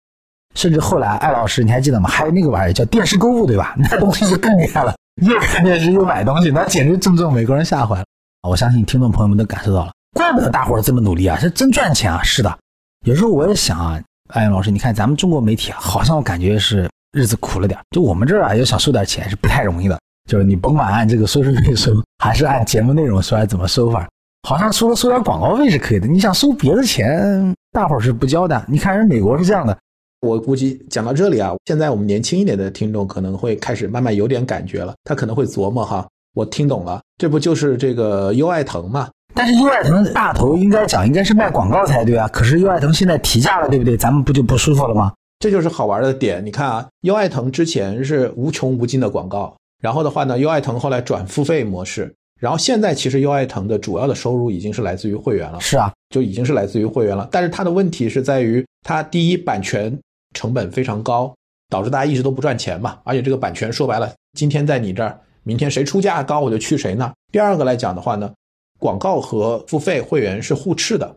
[0.54, 2.08] 甚至后来，艾老师，你还记得吗？
[2.08, 3.76] 还有那个玩意儿叫电视购物，对吧？
[3.78, 8.04] 那东西就更厉害了，又看电视又买东西，那简直正中美国人下怀了。
[8.48, 12.20] 我相信听众朋友们都感受到了，怪不得大伙儿这么努力啊，是真赚钱啊！
[12.24, 12.58] 是的，
[13.06, 19.96] 有时候我也想啊，艾老师，你看咱们中国媒体啊，好像我感觉是日子苦了点，就我们这儿啊，要想收点钱是不太容易的。
[20.28, 24.08] 就是你甭管按这个收视率收，还是按节目内容收，还是怎么收法，
[24.42, 26.06] 好像除了收点广告费是可以的。
[26.06, 28.64] 你想收别的钱，大伙儿是不交的。
[28.68, 29.76] 你看人美国是这样的。
[30.20, 39.08] 我估计讲到这里啊，现在我们年轻一点的听众可能会开始慢慢有点感觉了，他可能会琢磨哈，我听懂了，这不就是这个优爱腾嘛？
[39.34, 43.96] 但是优爱腾大头应该讲应该是卖广告才对啊，可是优爱腾现在提价了，对不对？
[43.96, 45.12] 咱们不就不舒服了吗？
[45.38, 46.44] 这就是好玩的点。
[46.44, 55.60] 你看啊，优爱腾之前是无穷无尽的广告，然后的话呢，优爱腾后来转付费模式，然后现在其实优爱腾的主要的收入已经是来自于会员了。
[55.60, 57.28] 是啊，就已经是来自于会员了。
[57.30, 59.98] 但是它的问题是在于，它第一版权。
[60.34, 61.34] 成本非常高，
[61.70, 62.98] 导致大家一直都不赚钱嘛。
[63.02, 67.10] 而且这个版权说白了，今天在你这儿，明天谁出价高我就去谁那。
[67.32, 68.30] 第二个来讲的话呢，
[68.78, 71.16] 广告和付费会员是互斥的，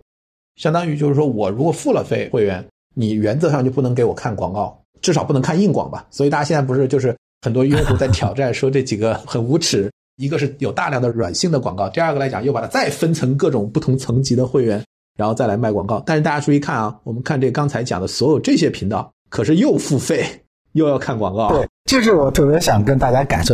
[0.55, 6.07] 相当于就是说我如果付了费会员，你原则上就不能给我看广告，至少不能看硬广吧。
[6.09, 14.83] 所以大家现在不是就是很多用户在挑战说这几个很无耻，一个是有大量的软性的广告，第二个来讲又把它再分成各种不同层级的会员。
[15.17, 20.25] 然后再来卖广告，但是大家注意看啊，我们看这刚才讲的所有这些频道，可是又付费
[20.71, 21.49] 又要看广告。
[21.49, 23.53] 对，这是我特别想跟大家感受，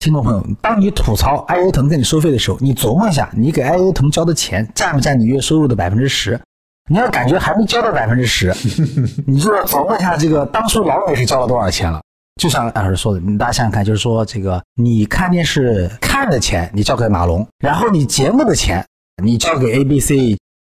[0.00, 6.40] 听众朋友，当你吐槽爱优腾给你收费的时候，你琢磨一下，你给爱优腾交的钱占不占你月收入的百分之十？
[6.88, 8.52] 你要感觉还没交到百分之十，
[9.28, 12.00] 你就要琢磨一下这个当初老美是交了多少钱了。
[12.40, 18.84] 就像老师说的，你大家想想看，就是说这个你看电视看的钱你交给马龙，然后你节目的钱
[19.22, 20.36] 你交给 ABC。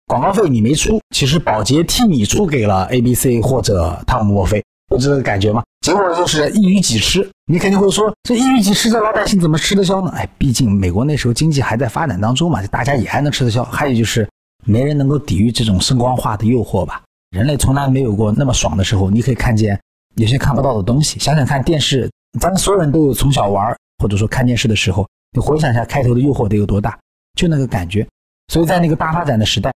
[0.08, 5.64] 广告费你没出，其实保洁替你出给了 A B C 或者汤姆沃菲，有这个感觉吗？
[5.80, 7.28] 结果就是一鱼几吃。
[7.46, 10.12] 你肯定会说，这一鱼几吃，这老百姓怎么吃得消呢？
[10.14, 13.64] 哎，毕竟美国那时候经济还在发展当中嘛，大家也还能吃得消。
[13.64, 14.28] 还有就是
[14.64, 17.02] 没人能够抵御这种声光化的诱惑吧？
[17.30, 19.10] 人类从来没有过那么爽的时候。
[19.10, 19.76] 你可以看见
[20.16, 21.18] 有些看不到的东西。
[21.18, 26.98] 想想看电视，咱们所有人都有从小玩或者说看电视的时候，你回想一下开头的诱惑得有多大，
[27.38, 28.06] 就那个感觉。
[28.52, 29.72] 所以在那个大发展的时代。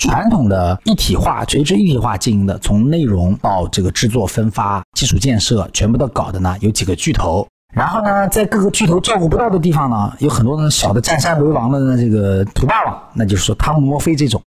[0.00, 7.44] 传统的一体化、垂直一体化经营的，从内容到这个制作、分发、基础建设，全部都搞的呢，有几个巨头。
[7.74, 14.40] 然后呢，在各个巨头照顾不到的地方呢，有很多呢小的占山为王的这个土霸王，那就是说汤姆·莫菲这种。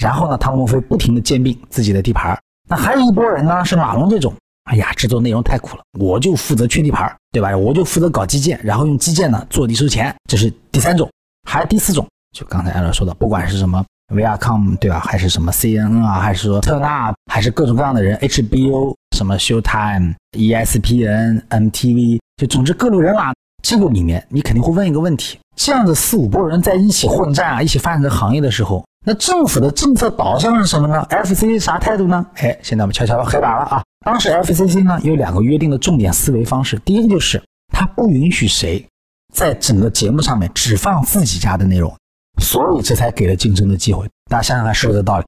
[0.00, 2.38] 然后呢，汤姆·莫菲不停的兼并自己的地盘。
[2.68, 4.32] 那还有一波人呢，是马龙这种。
[4.72, 7.54] 哎呀，制作内容太苦了，我就负责缺地盘，对吧？
[7.54, 11.06] 我就负责搞基建，然后用基建呢做地收钱，这是第三种。
[11.46, 13.84] 还有第四种，就刚才艾乐说的，不管是什么。
[14.14, 14.98] Viacom 对吧？
[14.98, 16.20] 还是什么 CNN 啊？
[16.20, 17.12] 还是说特纳？
[17.30, 23.32] 还是各种各样的人？HBO 什么 Showtime、ESPN、MTV，就总之各路人马。
[23.62, 32.24] 这个里面你肯定会问一个问题：这样子四五波人在一起混战啊，一起发展这行业的时候，那政府的政策导向是什么呢？FCC 啥态度呢？
[32.36, 33.82] 哎，现在我们悄悄的黑板了啊！
[34.06, 38.86] 当时 FCC 呢有两个约定的重点思维方式，第一个就是它不允许谁
[39.34, 41.92] 在整个节目上面只放自己家的内容。
[42.40, 44.08] 所以这才给了竞争的机会。
[44.30, 45.24] 大家想想看，是不是这道理？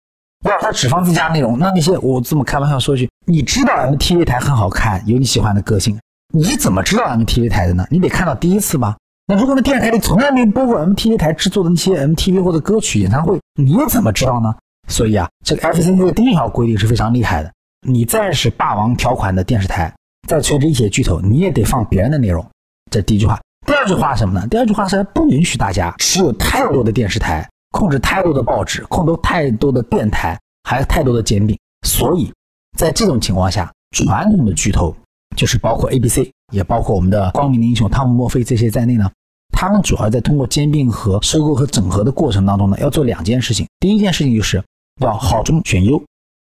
[0.48, 5.98] 要他只放自家内容，那那些我这么开玩笑说句，你知道 MTV 台很好看，有你喜欢的歌星，
[6.32, 7.84] 你怎么知道 MTV 台的呢？
[7.90, 8.96] 你得看到第一次吧。
[9.26, 14.54] 那如果那电视台里从来没播过 MTV 台制作的那些 MTV 或者歌曲演唱会，你怎么知道呢？
[14.88, 17.50] 所以啊，这个 FCC 的第一条规定是非常厉害的。
[17.88, 19.94] 你再是霸王条款的电视台，
[20.28, 22.44] 再垂直一些巨头，你也得放别人的内容。
[22.90, 23.40] 这第一句话。
[23.66, 24.46] 第二句话什么呢？
[24.48, 31.58] 第二句话是不允许大家持有太多的电视台，控制太多的报纸，控制太多的电台，还有太多的煎饼。
[31.86, 32.30] 所以，
[32.76, 34.94] 在这种情况下，传统的巨头，
[35.36, 39.10] 就是包括 ABC，也包括我们的光明的英雄汤姆·墨菲这些在内呢，
[39.52, 43.66] 他们主要在通过兼并和收购和整合的过程当中呢，要做两件事情。
[43.80, 44.62] 第一件事情就是
[45.00, 46.02] 要好中选优，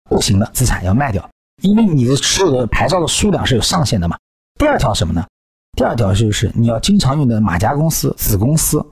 [0.10, 1.30] 不行的资产要卖掉，
[1.62, 4.18] 因为你的持有的牌照的数量是有上限的嘛。
[4.60, 5.26] 第二条什么呢？
[5.78, 8.84] 第二条就是你要经常用的马甲公司、子公司，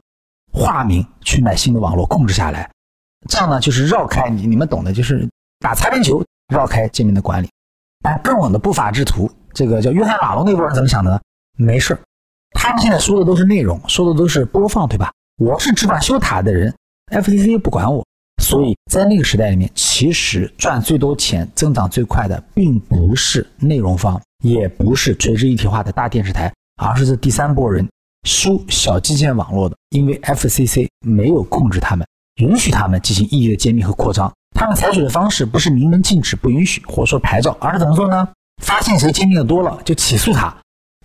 [0.54, 2.70] 化名去买新的网络控制下来，
[3.28, 5.28] 这样呢就是绕开你你们懂的，就是
[5.60, 7.50] 打擦边球，绕开界面的管理。
[8.04, 11.20] 哎，更稳的不法之徒，这个叫约翰马龙那波人怎么想的呢？
[11.58, 11.98] 没事
[12.52, 15.12] 他们现在说的都是内容，说的都是播放，对吧？
[15.38, 16.74] 我是只管修塔的人
[17.12, 18.06] ，FCC 不管我。
[18.44, 27.88] 所以在那个时代里面，其实赚最多钱、增长最快的，并不是内容方，也不是垂直一体化的大电视台，而是这第三波人
[28.28, 29.76] 修小基建网络的。
[29.92, 32.06] 因为 FCC 没有控制他们，
[32.42, 34.32] 允许他们进行异地的揭秘和扩张。
[34.54, 38.28] 他们采取的方式不是明文禁止、不允许，或者说牌照，而是怎么做呢？
[38.62, 40.56] 发现谁揭秘的多了，就起诉他，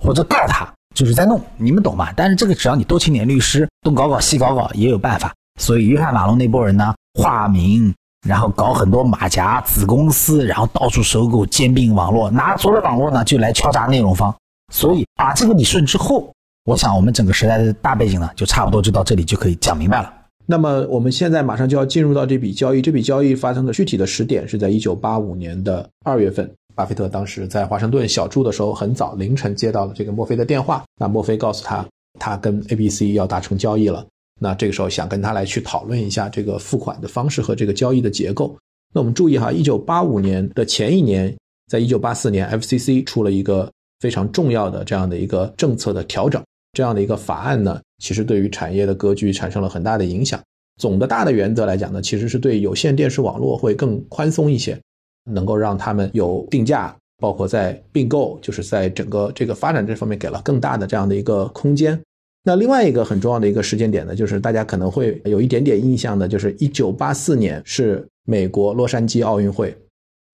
[0.01, 1.41] 或者告他，就是在弄。
[1.57, 2.13] 你们懂吗？
[2.17, 5.33] 但是这个只要你多请点律师，东搞搞西搞搞，也有办法。
[5.61, 6.95] 所以约翰马龙那波人呢？
[7.19, 7.93] 化名，
[8.27, 14.35] 然后搞很多马甲子公司，然后到处收购兼并网络，拿所有的网络呢就来敲诈内容方。
[14.73, 16.33] 所以把这个理顺之后，
[16.65, 20.13] 我想我们整个时代的大背景呢，就差不多就到这里就可以讲明白了。
[20.47, 26.49] 那么我们现在马上就要进入到这笔交易，这笔交易发生的具体的时点是在一九八五年的二月份，
[26.81, 31.87] 巴菲特当时在华盛顿小住的时候，很早凌晨接到了这个墨菲的电话，那墨菲告诉他，
[32.19, 34.07] 他跟 ABC 要达成交易了。
[34.40, 38.57] 那这个时候想跟他来去讨论一下这个付款的方式和这个交易的结构。
[38.95, 41.37] 那我们注意哈，一九八五年的前一年，
[41.69, 50.40] 在一九八四年，FCC 出了一个非常重要的这样的一个政策的调整，这样的一个法案呢，其实对于产业的格局产生了很大的影响。
[50.81, 54.81] 总的大的原则来讲呢，其实是对有线电视网络会更宽松一些，
[55.25, 62.01] 能够让他们有定价，包括在并购，就是在整个这个发展这方面给了更大的这样的一个空间。
[62.43, 69.77] 那另外一个很重要的一个时间点呢，就是大家可能会有一点点印象的，就是一九八四年是美国洛杉矶奥运会。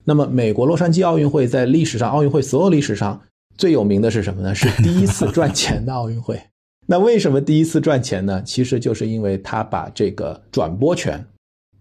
[0.04, 3.20] 那么美国洛杉矶奥运会在历史上，奥运会所有历史上
[3.58, 4.54] 最有名的是什么呢？
[4.54, 6.40] 是第一次赚钱的奥运会。
[6.86, 8.40] 那为什么第一次赚钱呢？
[8.44, 11.26] 其实就是因为他把这个转播权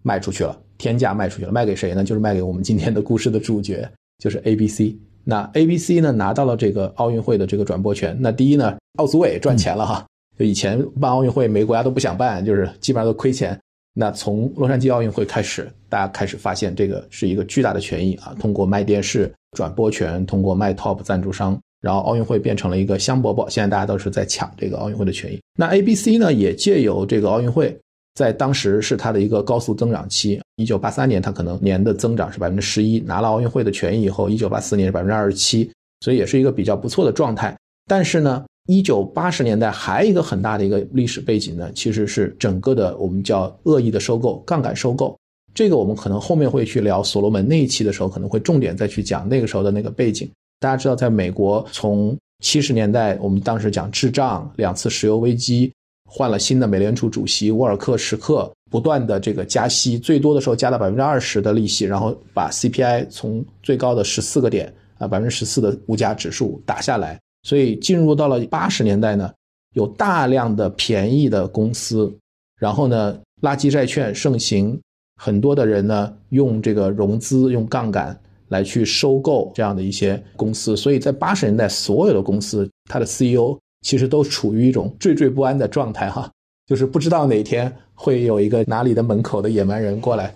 [0.02, 2.03] 卖出去了，天价卖出去了，卖给谁呢？
[2.03, 4.93] 就是卖给我们今天的故事的主角， 就是 ABC。
[5.23, 8.15] 那 ABC 呢拿到了这个奥运会的这个转播权。
[8.19, 10.05] 那第一呢，奥组委赚钱了哈。
[10.38, 13.57] 就以前办奥运会，每个国家都不想办，就是基本上都亏钱。
[13.97, 18.35] 那从洛杉矶奥运会开始，大家开始发现这个是一个巨大的权益啊！
[18.38, 23.49] 通过卖电视转播权，通过卖 Top 赞助商，然后奥运会变成了一个香饽饽。
[23.49, 25.39] 现在大家都是在抢这个奥运会的权益。
[25.57, 27.75] 那 ABC 呢，也借由这个奥运会，
[28.15, 30.41] 在当时是它的一个高速增长期。
[30.58, 35.70] 一九八三年，它可能年的增长是百分之十一，拿了奥运会的权益以后，一九八四年是百分之二十七，
[36.02, 37.56] 所以也是一个比较不错的状态。
[37.88, 45.18] 但是呢，一九八十年代还有一个很大的一个历史背景呢，其实是整个的我们叫恶意的收购、杠杆收购。
[45.54, 50.30] 这个我们可能后面会去聊所罗门那一期的时候，可能会重点再去讲那个时候的那个背景。
[50.60, 55.72] 大家知道，在美国从七十年代，我们当时讲滞胀、两次石油危机，
[56.06, 67.20] 换了新的美联储主席沃尔克时刻，不断的这个加息，最多的时候加到百分之二十的利息，然后把 CPI 从最高的十四个点啊百分之十四的物价指数打下来。
[67.44, 69.32] 所以进入到了八十年代呢，
[69.74, 72.12] 有大量的便宜的公司，
[72.60, 74.80] 然后呢，垃圾债券盛行，
[75.22, 80.76] 很多的人呢用这个融资、用杠杆来去收购这样的一些公司。
[80.76, 86.30] 所以在八十年代，所有的公司它的 CEO 其实都处于一种惴惴不安的状态，哈，
[86.65, 90.34] 就是不知道哪天会有一个哪里的门口的野蛮人过来，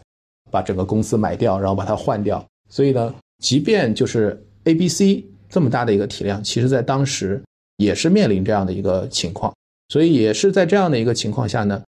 [0.52, 2.46] 把整个公司买掉，然后把它换掉。
[2.70, 5.26] 所以呢，即便就是 ABC。
[5.52, 7.42] 这么大的一个体量，其实在当时
[7.78, 9.52] 也是面临这样的一个情况，
[9.88, 11.82] 所以也是在这样的一个情况下呢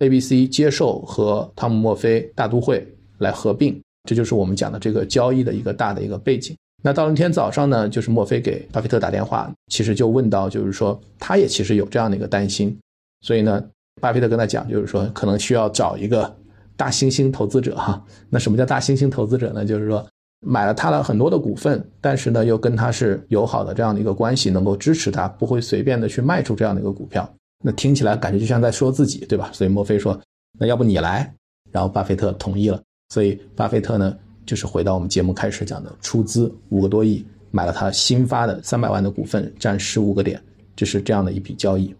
[0.00, 6.54] ，ABC 接受和汤姆·墨菲大都会来合并，这就是我们讲的这个交易的一个大的一个背景。
[6.82, 12.76] 那到了那天早上呢，就是墨菲给巴菲特打电话，其实就问到，就是说他也其实有这样的一个担心，
[13.22, 13.62] 所以呢，
[14.00, 16.36] 巴菲特跟他讲，就是说可能需要找一个
[16.76, 18.02] 大猩猩投资者哈。
[18.30, 19.64] 那什么叫大猩猩投资者呢？
[19.64, 20.06] 就是说。
[20.46, 27.28] 买了他的很多的股份，但是呢，又跟他是友好的这样的一个关系，能够支持他，不会随便的去卖出这样的一个股票。
[27.64, 29.50] 那听起来感觉就像在说自己，对吧？
[29.52, 30.16] 所以墨菲说
[30.56, 31.34] ：“那要不你来？”
[31.72, 32.80] 然后巴菲特同意了。
[33.08, 34.16] 所以巴菲特呢，
[34.48, 40.42] 就是回到我们节目开始讲的，出资五个多亿买了他新发的三百万的股份，占十五个点，
[40.74, 41.94] 就是这样的一笔交易。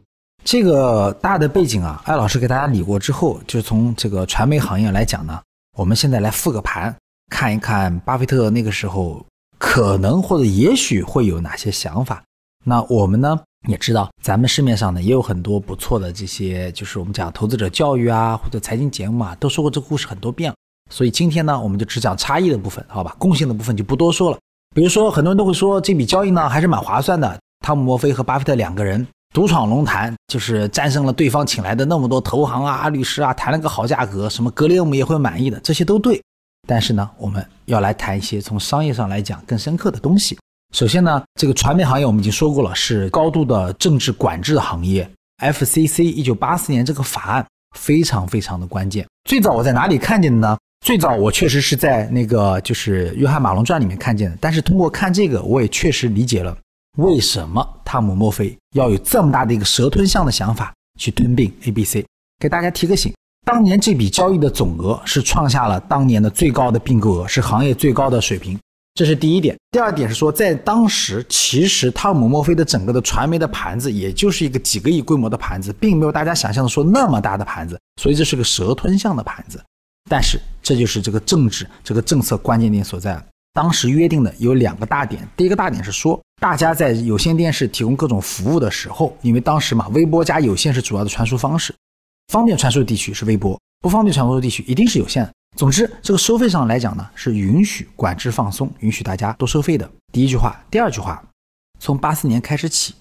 [0.44, 5.42] 这个大的背景啊，艾老师给大家理过之后，就从这个传媒行业来讲呢，
[5.76, 6.94] 我们现在来复个盘。
[7.30, 9.22] 看一看巴菲特那个时候
[9.58, 12.24] 可能或者也许会有哪些想法。
[12.64, 13.38] 那我们呢
[13.68, 20.56] 也知道，咱们市面上呢也有很多不错的这些，就是我们讲投资者教育啊，或者财经节目啊，都说过这故事很多遍了。
[20.90, 23.14] 所以今天呢，我们就只讲差异的部分，好吧？
[23.18, 24.38] 共性的部分就不多说了。
[24.74, 27.38] 比如说，很多人都会说这笔交易呢还是蛮划算的。
[27.64, 36.22] 汤姆·墨菲和巴菲特两个人独闯龙潭，就是战胜了对方请来的那么多投行啊、律师啊，谈了个好价格，什么格雷厄姆也会满意的，这些都对。
[36.66, 40.38] 但是呢，我们要来谈一些从商业上来讲更深刻的东西。
[40.74, 45.10] 首先呢，这个传媒行业我们已经说过了，是高度的政治管制的行业。
[45.42, 49.06] FCC 一九八四年这个法案非常非常的关键。
[49.24, 50.58] 最早我在哪里看见的呢？
[50.80, 54.38] 最早我确实是在那个就是《约翰马龙传》里面看见的。
[54.40, 56.56] 但是通过看这个，我也确实理解了
[56.96, 62.04] 为什么汤姆墨菲要有这么大的一个蛇吞象的想法去吞并 ABC。
[62.40, 63.12] 给大家提个醒，
[63.44, 68.58] 当年这笔交易的总额是创下了当年的最高的并购额，是行业最高的水平。
[68.94, 79.62] 这是第一点，第二点是说，在当时，其实汤姆·墨菲的整个的传媒的盘子，也就是一个几个亿规模的盘子，并没有大家想象的说那么大的盘子，所以这是个蛇吞象的盘子。
[80.08, 83.24] 但是，这就是这个政治、这个政策关键点所在了。
[83.52, 91.74] 当时约定的有两个大点，第一个大点是说，大家在有线电视提供各种服务的时候，因为当时嘛，微波加有线是主要的传输方式，
[92.28, 95.28] 方便传输的地区是微波，不方便传输的地区一定是有线。
[95.56, 99.90] 总之，这个收费上来讲呢，是允许管制放松，允许大家都收费的。
[100.12, 101.20] 第一句话，第二句话，
[101.80, 102.94] 从八四年开始起，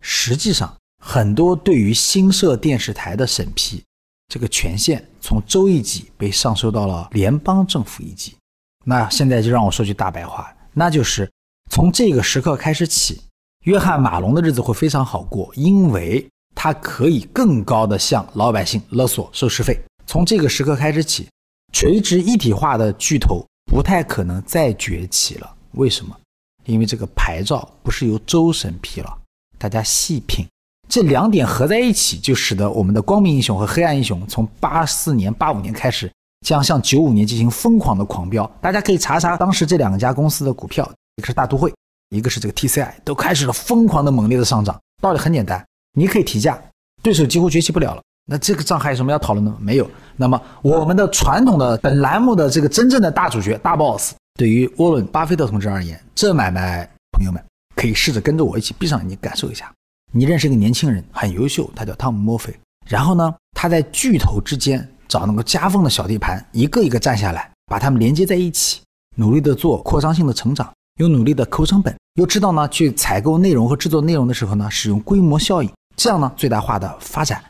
[0.00, 3.82] 实际上很多对于新设电视台的审批，
[4.28, 8.36] 这个权限从州一级被上收到了联邦政府一级。
[8.84, 11.30] 那现在就让我说句大白话，那就是
[11.70, 13.20] 从这个时刻开始起，
[13.64, 19.78] 约翰马龙的日子会非常好过，因为他可以更高的向老百姓勒索收视费。
[20.06, 21.26] 从这个时刻开始起。
[21.70, 26.18] 垂直一体化的巨头不太可能再崛起了，为什么？
[26.64, 29.18] 因为这个牌照不是由州审批了。
[29.58, 30.46] 大家细品，
[30.88, 36.10] 这两点合在一起，就使得我们的光明英雄和黑暗英雄从八四年、八五年开始，
[36.46, 38.50] 将向九五年进行疯狂的狂飙。
[38.60, 41.72] 大家可以查查当时这两家公司的股票，一个是大都会，
[42.08, 44.80] 一个是这个 TCI，都开始了疯狂的、猛烈的上涨。
[45.02, 45.62] 道理很简单，
[45.92, 46.58] 你可以提价，
[47.02, 48.02] 对手几乎崛起不了了。
[48.30, 49.58] 那这个账还有什么要讨论的吗？
[49.60, 49.90] 没有。
[50.16, 57.42] 那么我们的传统的本栏目的这个真正的大主角大 boss，对于沃伦巴菲特同志而言，这买卖朋友们
[57.76, 59.70] 可以试着跟着我一起闭上眼睛感受一下。
[60.10, 62.54] 你认识一个年轻人，很优秀，他叫汤姆·墨菲。
[62.86, 68.80] 然后呢，他在巨头之间找那个夹缝的小地盘，一个一个占下来，把他们连接在一起，
[69.16, 77.44] 努力的做扩张性的成长，又努力的抠成本，又知道呢去采购内容和制作内容的时候呢，使用规模效应，这样呢最大化的发展。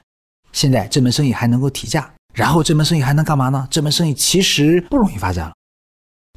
[0.53, 3.69] 现在这门生意还能够提价，然后这门生意还能干嘛呢？
[3.71, 5.53] 这门生意其实不容易发展了。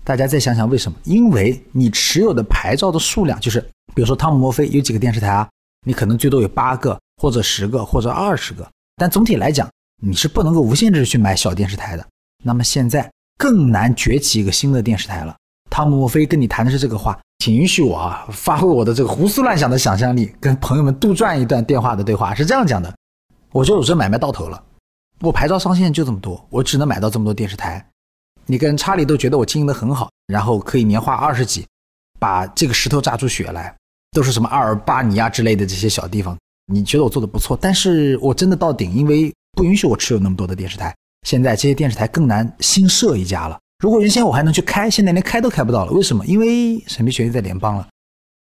[0.03, 0.97] 大家再想想为什么？
[1.05, 3.59] 因为你持有的牌照的数量，就是
[3.95, 5.49] 比如说汤姆·墨菲有几个电视台啊？
[5.85, 8.67] 你可能最多有八个，或者十个，或者二十个。
[8.95, 9.69] 但总体来讲，
[10.01, 12.05] 你是不能够无限制去买小电视台的。
[12.43, 15.35] 那么现在更难崛起一个新的电视台了。
[15.69, 22.93] 汤姆·莫菲跟你谈的是这个话，请允许我啊，发挥我的这个胡思乱想的想象力，跟朋友们杜撰一段电话的对话，是这样讲的。
[23.51, 24.61] 我觉得我这买卖到头了，
[25.21, 27.85] 我牌照上限就这么多，我只能买到这么多电视台。
[28.45, 31.65] 你跟查理都觉得我经营的很好，然后可以年化二十几，
[32.19, 33.73] 把这个石头榨出血来，
[34.11, 36.37] 都是什么阿尔巴尼亚之类的这些小地方。
[36.71, 40.95] 你觉得我做的不错，但是我真的到顶，因为不允许我持有那么多的电视台。
[41.27, 43.59] 现在这些电视台更难新设一家了。
[43.79, 45.91] 如果原先我还能去开，现在连开都开不到了。
[45.91, 46.25] 为什么？
[46.25, 47.87] 因为审批权在联邦了。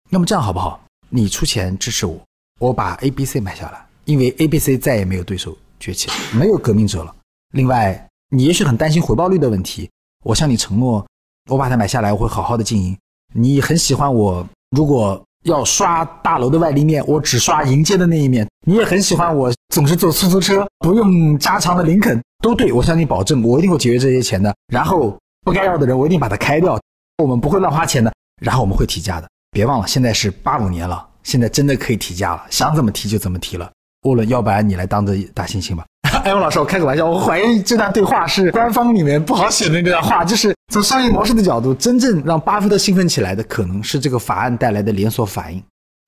[0.09, 0.83] 那么这样好不好？
[1.09, 2.19] 你出钱支持我，
[2.59, 3.85] 我把 ABC 买下来。
[4.05, 7.15] 因为 A、B、C 再也没有对手崛起了，没有革命者了。
[7.53, 9.89] 另外，你也许很担心回报率的问题。
[10.25, 11.05] 我向你承诺，
[11.47, 12.97] 我把它买下来，我会好好的经营。
[13.33, 18.47] 你很喜欢我，如果要刷大楼的外立面，我只刷迎接的那一面。
[18.67, 24.53] 你也很喜欢我，总是坐出租车，不用加长的林肯，都对我向你保证，我一定会节约这些钱的。
[24.73, 26.79] 然后不该要的人，我一定把它开掉。
[27.23, 28.11] 我们不会乱花钱的。
[28.41, 29.27] 然后我们会提价的。
[29.51, 33.69] 别忘了，现在是八五年了，现在真的可以提价了，想怎么提就怎么提了。
[34.03, 35.85] 沃伦，要不然你来当着大猩猩吧。
[36.23, 45.61] 艾文老师，我开个玩笑，我怀疑这段对话是官方里面不好写的那段话，就是从商业模式的角度，真正让巴菲特兴奋起来的，可能是这个法案带来的连锁反应。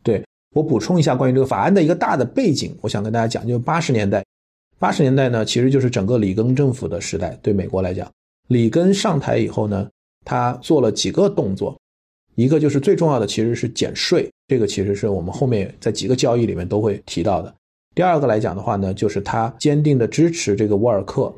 [0.03, 4.24] 对我补充一下关于这个法案的一个大的背景，我想跟大家讲，就是八十年代，
[4.78, 7.36] 八十年代呢，其实就是整个里根政府的时代。
[7.41, 8.07] 对美国来讲，
[8.49, 9.89] 里根上台以后呢，
[10.24, 11.76] 他做了几个动作，
[12.36, 17.51] 一个就是最重要的其实是减税，这个其实是我们后面在几个交易里面都会提到的。
[17.95, 21.34] 第二个来讲的话呢，就是他坚定的支持这个沃尔克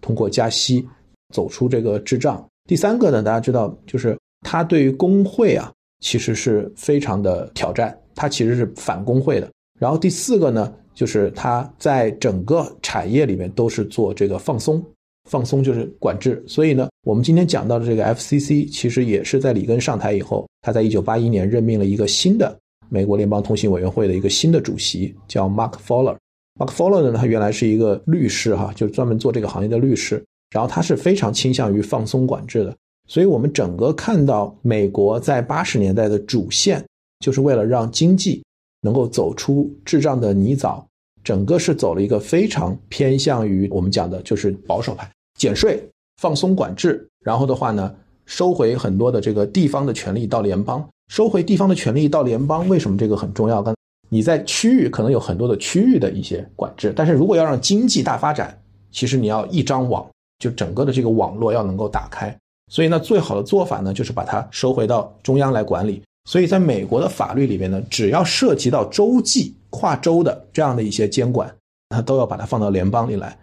[0.00, 0.86] 通过加息
[1.34, 2.46] 走出这个滞胀。
[2.68, 9.50] 第三个呢，大家知道，就是他对于工会啊，其实是非常的挑战，他其实是反工会的。
[9.80, 14.84] 然后第四个呢，就是他在整个产业里面都是做这个放松，
[15.30, 16.44] 放松就是管制。
[16.46, 22.54] 所以呢，我们今天讲到的这个 FCC，其实也是在里根上台以后，他在一九八一年任命了一个新的
[22.90, 26.18] 美国联邦通信委员会的一个新的主席，叫 Mark Fowler。
[26.60, 30.22] Mark Fowler 呢，他原来是一个律师哈，就是专门做这个行业的律师。
[30.50, 32.74] 然后他是非常倾向于放松管制的。
[33.06, 36.84] 所以我们整个看到美国在八十年代的主线，
[37.20, 38.42] 就是为了让经济
[38.82, 40.82] 能够走出滞胀的泥沼，
[41.24, 45.82] 整个是走了一个非常偏向于我们讲的就是保守派，减税、
[46.20, 47.94] 放松管制，然后的话呢，
[48.26, 50.86] 收回很多的这个地方的权利到联邦。
[51.10, 53.62] 收回地方的权利到联邦，为什么这个很重要？
[53.62, 53.74] 刚
[54.10, 60.06] 你在区域可能有很多的区域的一些管制，但是如果要让经济大发展，其实你要一张网，
[60.38, 62.34] 就整个的这个网络要能够打开。
[62.70, 66.02] 所以呢，最好的做法呢，就是把它收回到中央来管理。
[66.24, 71.50] 所以在美国的法律里面呢，只要涉及到州际、跨州的这样的一些监管，
[71.88, 73.36] 它都要把它放到联邦里来。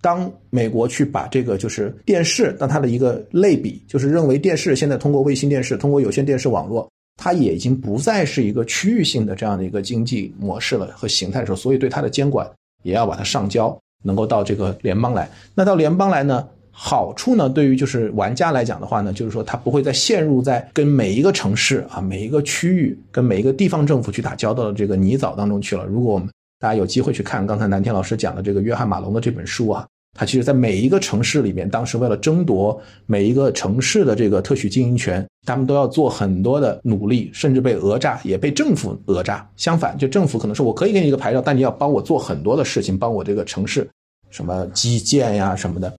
[0.00, 6.88] 当美国去把这个就是电视当它的一个类比，就是认为电视现在通过卫星电视、通过有线电视网络。
[7.16, 12.50] 它也已经不再是一个区域性的这样的一个经济模式了和形态的时候，所以对它的监管
[12.82, 15.28] 也要把它上交，能够到这个联邦来。
[15.54, 25.84] 那到联邦来呢，好处呢，对于就是玩家来讲的话呢，就是说他不会再陷入在跟每一个城市啊、每一个区域、跟每一个地方政府去打交道的这个泥沼当中去了。
[25.84, 26.28] 如果我们
[26.58, 29.86] 大家有机会去看刚才南天老师讲的这个约翰马龙的这本书啊。
[30.18, 39.48] 他其实，在每一个城市里面，当时为了争夺每一个城市的这个特许经营权，他们都要做很多的努力，甚至被讹诈，也被政府讹诈。
[39.56, 43.88] 相反，就政府可能说我可以给你一个牌照，但你要帮我做很多的事情，帮我这个城市
[44.28, 45.94] 什么基建呀什么的。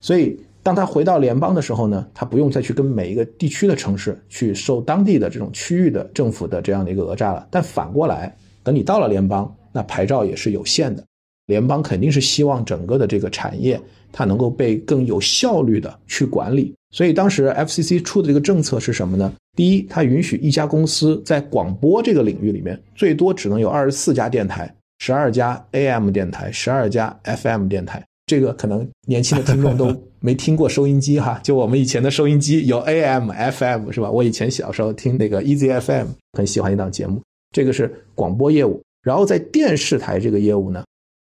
[0.00, 7.48] 所以，当他回到联邦的时候呢，他不用再去跟每一个地区的城市去受当地的这种区域的政府的这样的一个讹诈了。
[7.50, 11.02] 但反过来，等你到了联邦，那牌照也是有限的。
[11.46, 13.80] 联邦肯定是希望整个的这个产业
[14.12, 19.32] 它能够被更有效率的去管理，所以当时 FCC 出的这个政策是什么呢？
[19.56, 28.02] 第一，它允许一家公司在广播这个领域里面最多只能有二十四家电台、十二家 AM 电台、十二家 FM 电台。
[28.26, 34.10] 这个可能年轻的听众都 没听过收音机哈，就我们以前的收音机有 AM、FM 是吧？
[34.10, 37.20] 我以前小时候听那个 Easy FM，很喜欢一档节目，
[37.52, 38.80] 这个是广播业务。
[39.02, 40.82] 然后在电视台这个业务呢？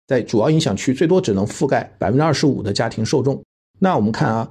[0.06, 3.42] 在主要影响区，最多只能覆盖百分之二十五的家庭受众。
[3.78, 4.50] 那我们看啊，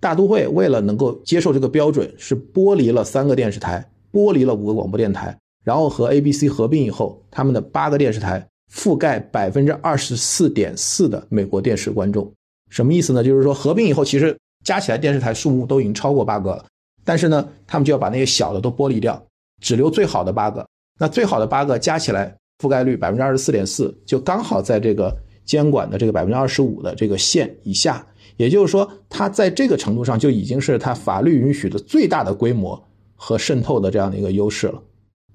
[0.00, 12.30] 大都会为了能够接受这个标准，是剥离了三个电视台，剥离了五个广播电台，然后和 ABC 合并以后，他们的八个电视台覆盖百分之二十四点四的美国电视观众。
[12.68, 13.22] 什么意思呢？
[13.22, 16.64] 就是说合并以后，其实加起来电视台数目都已经超过八个了，
[17.04, 19.20] 但是呢，他们就要把那些小的都剥离掉，
[19.62, 20.66] 只留最好的八个。
[20.98, 22.36] 那最好的八个加起来。
[22.58, 28.04] 覆盖率百分之二十四点四，就刚好在这个监管的这个百分之二十五的这个线以下，
[28.36, 32.80] 也就是说，它在这个程度上就已经是它法律允许的最大的规模
[33.14, 34.82] 和渗透的这样的一个优势了。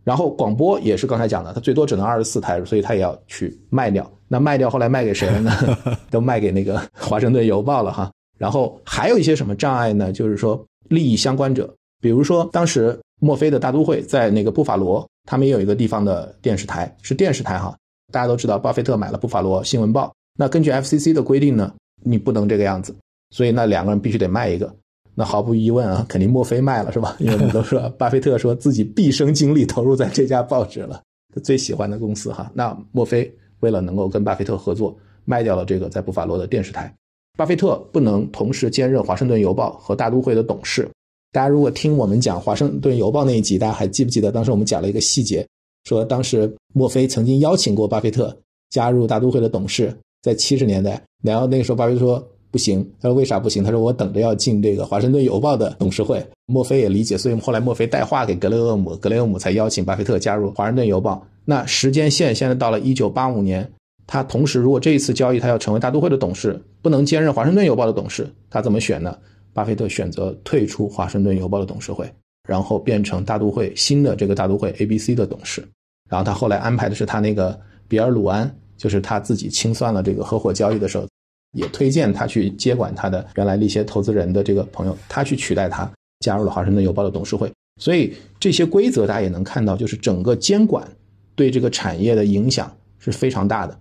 [0.04, 4.10] 然后广播也是刚才讲的，它最多只能二十四台，所以它也要去卖掉。
[4.28, 5.52] 那卖掉后来卖给谁了呢？
[6.12, 8.12] 都卖给那个华盛顿邮报了哈。
[8.38, 10.12] 然后还有一些什么障碍呢？
[10.12, 15.08] 就是说利益相关者，比如说当时墨菲的大都会在那个布法罗。
[15.26, 17.74] 他们也有一个地方的电视台，是电视台哈。
[18.12, 20.14] 大家都知道，巴菲特买了布法罗新闻报。
[20.38, 22.94] 那根据 FCC 的规定呢，你不能这个样子，
[23.30, 24.76] 所以那两个人必须得卖一个。
[25.16, 27.16] 那毫无疑问啊，肯定墨菲卖了是吧？
[27.22, 31.02] 因为我们都说，巴菲特说自己毕生精力投入在这家报纸了，
[31.34, 32.52] 他最喜欢的公司哈。
[32.54, 34.94] 那墨菲为了能够跟巴菲特合作，
[35.24, 36.94] 卖掉了这个在布法罗的电视台。
[37.38, 40.90] 巴菲特不能同时兼任华盛顿邮报和大都会的董事。
[41.34, 45.44] 大家如果听我们讲《华盛顿邮报》那一集，大家还记不记得当时我们讲了一个细节，
[45.84, 48.38] 说当时墨菲曾经邀请过巴菲特
[48.70, 53.64] 加入大都会的董事，在七十年代，然后那个时候巴菲特说不行，他说为啥不行？
[53.64, 56.24] 他说我等着要进这个《华盛顿邮报》的董事会。
[56.46, 61.16] 墨菲也理解，所以后来墨菲带话给格雷厄姆，格雷厄姆才邀请巴菲特加入《华盛顿邮报》。
[61.46, 63.68] 那时间线现在到了一九八五年，
[64.06, 69.18] 他同时如果这一次交易他要成为大都会的董事，不能兼任《华盛顿邮报》的董事，他怎么选呢？
[69.54, 72.12] 巴菲特选择退出华盛顿邮报的董事会，
[72.48, 75.64] 然后变成大都会新的这个大都会 ABC 的董事。
[76.10, 81.08] 然后他后来安排的是他那个比尔鲁安，就是他自己清算了这个合伙交易的时候，
[81.54, 85.90] 也推荐他去接管他的原来的一些投资人的这个朋友，他去取代他
[86.20, 87.52] 加入了华盛顿邮报的董事会。
[87.82, 90.88] 所以这些规则大家也能看到，就是整个监管
[91.36, 93.80] 对这个产业的影响是非常大的。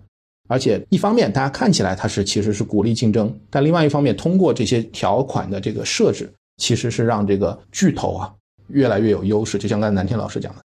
[0.49, 8.33] 而且一方面，大家看起来它是其实是鼓励竞争，但另外一方面，通过这些条款的这个设置，其实是让这个巨头啊
[8.69, 9.57] 越来越有优势。
[9.59, 10.63] 就像刚才南天老师讲的，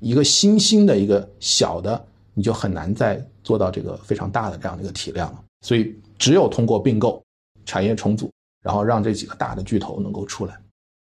[0.00, 2.02] 一个新兴的一个小的，
[2.34, 5.44] 你就很难再做到这个非常大的这样的一个体量了。
[5.60, 7.22] 所以，只有通过并购、
[7.64, 8.30] 产业重组，
[8.62, 10.54] 然后让这几个大的巨头能够出来。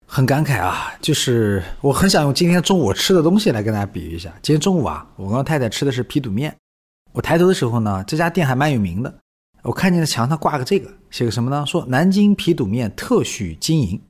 [0.05, 4.31] 很感慨啊，就是我很想用今天中午吃的东西来跟大家比喻一下。
[4.41, 6.55] 今天中午啊，我跟太太吃的是皮肚面。
[7.13, 9.13] 我抬头的时候呢，这家店还蛮有名的。
[9.61, 11.65] 我看见墙上挂个这个，写个什么呢？
[11.65, 14.01] 说南京皮肚面特许经营。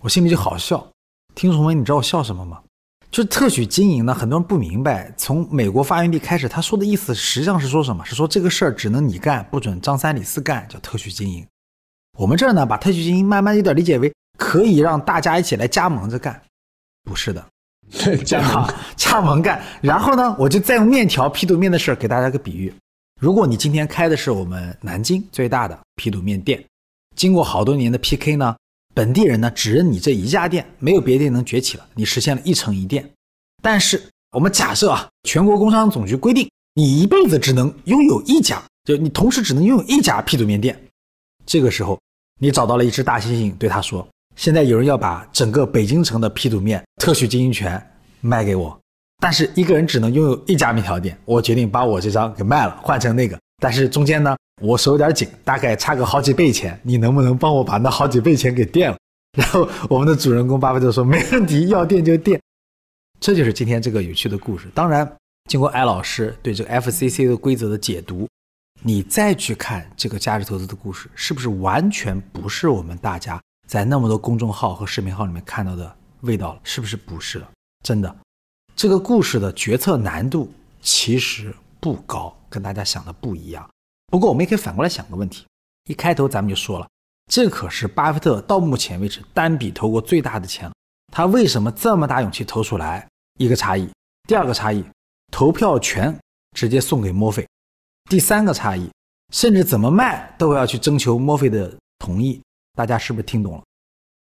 [0.00, 0.86] 我心里就好笑。
[1.34, 2.62] 听众们，你知道我笑什么吗？
[3.10, 5.12] 就是特许经营呢，很多人不明白。
[5.16, 8.04] 从美国发源地开始，他说的意思实际上是说什么？
[8.04, 11.46] 是说这个事儿只能你干，不准张三李四干，叫特许经营。
[12.18, 14.12] 我们这儿呢，把特许经营慢慢有点理解为。
[14.36, 16.42] 可以让大家一起来加盟着干，
[17.04, 17.46] 不是的，
[18.24, 19.62] 加盟 加盟干。
[19.80, 22.72] 然后呢，我就再用面条皮肚面的事儿给大家个比喻。
[23.20, 26.62] 如果你今天开的是我们南京最大的皮肚面店，
[27.16, 28.56] 经过好多年的 PK 呢，
[28.92, 33.08] 本地人呢只认你这一家店，没有别的店能崛起了，你实现了一城一店。
[33.62, 40.78] 但是我们假设啊，全国工商总局规定你一辈子只能拥有一家，就你同时只能拥有一家皮肚面店。
[41.46, 41.98] 这个时候，
[42.40, 44.06] 你找到了一只大猩猩，对他说。
[44.36, 47.80] 现在有人要把整个北京城的皮肚面特许经营权
[48.20, 48.78] 卖给我，
[49.20, 51.16] 但是一个人只能拥有一家面条店。
[51.24, 53.38] 我决定把我这张给卖了，换成那个。
[53.62, 56.78] 但是中间呢，我手有点紧，大概差个好几倍钱。
[56.82, 58.96] 你能不能帮我把那好几倍钱给垫了？
[59.38, 62.40] 然后我们的主人公巴菲特说：“没问题，要垫就垫。”
[63.20, 64.68] 这就是今天这个有趣的故事。
[64.74, 65.10] 当然，
[65.48, 68.28] 经过艾老师对这个 FCC 的规则的解读，
[68.82, 73.40] 你再去看这个价值投资的故事，是不是完全不是我们大家？
[73.66, 77.50] 在那么多公众号和视频号里面看到的味道了，是不是不是了？
[77.84, 78.16] 真的，
[78.76, 83.68] 这个故事的决策难度其实不高，跟大家想的不一样。
[84.08, 85.44] 不过我们也可以反过来想个问题：
[85.84, 86.88] 一开头咱们就说了，
[87.30, 90.74] 这可是巴菲特到目前为止单笔投过最大的钱了，
[91.12, 93.06] 他为什么这么大勇气投出来？
[93.38, 93.88] 一个差异，
[94.28, 94.84] 第二个差异，
[95.32, 96.16] 投票权
[96.56, 97.42] 直接送给墨菲；
[98.08, 98.88] 第三个差异，
[99.32, 102.40] 甚至怎么卖都要去征求墨菲的同意。
[102.74, 103.62] 大家是不是听懂了？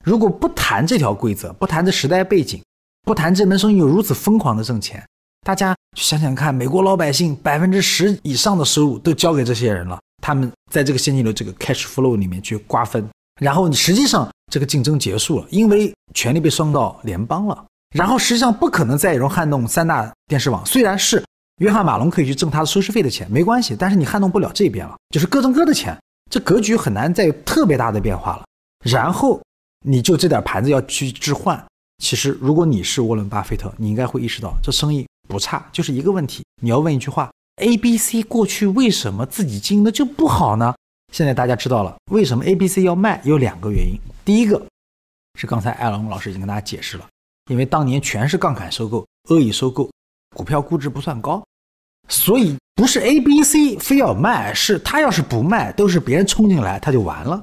[0.04, 2.62] 如果不谈这条规则，不谈这时代背景，
[3.02, 5.04] 不谈这门生意有如此疯狂的挣钱，
[5.44, 13.04] 大家想想看，美国老百姓百分之十以上的收入都交给这些人了，他们在这个现金流这个 cash flow 里面去瓜分，
[13.40, 17.64] 然后你实际上这个竞争结束了，因为权力被送到联邦了，
[17.96, 21.24] 然后实际上不可能再有人撼动三大电视网，虽然是
[21.58, 25.96] 约翰马龙可以去挣他的收视费的钱，没关系，但是你撼动不了这边了，就是各挣各的钱。
[26.30, 28.44] 这格局很难再有特别大的变化了。
[28.84, 29.40] 然后
[29.84, 31.64] 你就这点盘子要去置换，
[31.98, 36.44] 其实如果你是沃伦巴菲特，你应该会意识到这生意不差，就是一个问题。
[36.62, 40.74] 你要问一句话：A、B、C 过去为什么自己经营的就不好呢？
[41.12, 43.98] 现在大家知道了，为什么 A、B、C 要卖，有两个原因。
[44.24, 44.60] 第一个
[45.38, 47.06] 是刚才艾龙老师已经跟大家解释了，
[47.50, 49.88] 因为当年全是杠杆收购、恶意收购，
[50.36, 51.42] 股票估值不算高。
[52.08, 57.42] 所以不是 A、B、C 非要卖，是他要是不卖，都是别人冲进来，他就完了。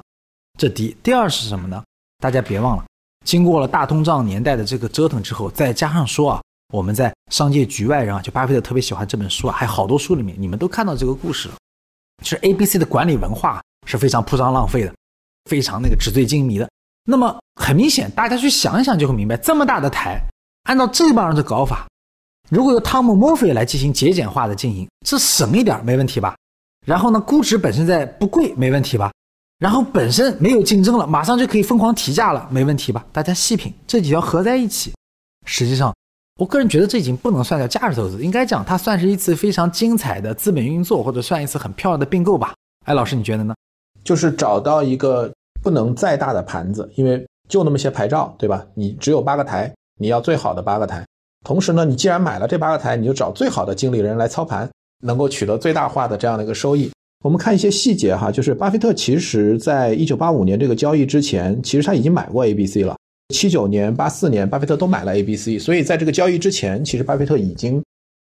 [0.58, 1.84] 这第一，第二是什么呢？
[2.20, 2.86] 大家别忘了，
[3.26, 6.42] 经过了大通胀年代的这个折腾之后，再加上说啊，
[6.72, 11.56] 我们在商界局外人啊，就巴菲特特别喜欢这本书啊，还有好多书里面，你们都看到这个故事了。
[12.24, 14.94] 其实 A、B、C 的管理文化是非常铺张浪费的，
[15.50, 16.70] 非常那个纸醉金迷的。
[17.06, 20.22] 那么很明显，大家去想一想就会明白，这么大的台，
[20.64, 21.86] 按照这帮人的搞法。
[22.54, 26.36] 如果由汤姆·墨菲来进行节俭化的经营，这省一点没问题吧？
[26.86, 29.12] 然后呢，估值本身在不贵，没问题吧？
[29.58, 33.04] 然后本身没有竞争了，马上就可以疯狂提价了，没问题吧？
[33.12, 34.94] 大家细品这几条合在一起，
[35.48, 35.92] 实际上，
[36.40, 42.54] 我个人觉得这已经不能算叫价值投资，应该讲它算是一次非常精彩的资本运作，或者算一次很漂亮的并购吧？
[42.86, 43.56] 哎，老师你觉得呢？
[44.04, 45.34] 就是找到一个
[45.64, 48.64] 不能再大的盘子，因为就那么些牌照，对吧？
[48.76, 51.04] 你只有八个台，你要最好的八个台。
[51.44, 54.70] 同时呢，你既然买了这八个台，你就找最好的经理人来操盘，
[55.04, 56.90] 能够取得最大化的这样的一个收益。
[57.24, 62.96] 我们看一些细节哈，就是巴菲特其实在一九八五年这个交易之前，其实他已经买过 A、B、C 了。
[63.34, 67.82] 七九年、八四年，巴菲特都买了 A、B、C，所以在这个交易之前，其实巴菲特已经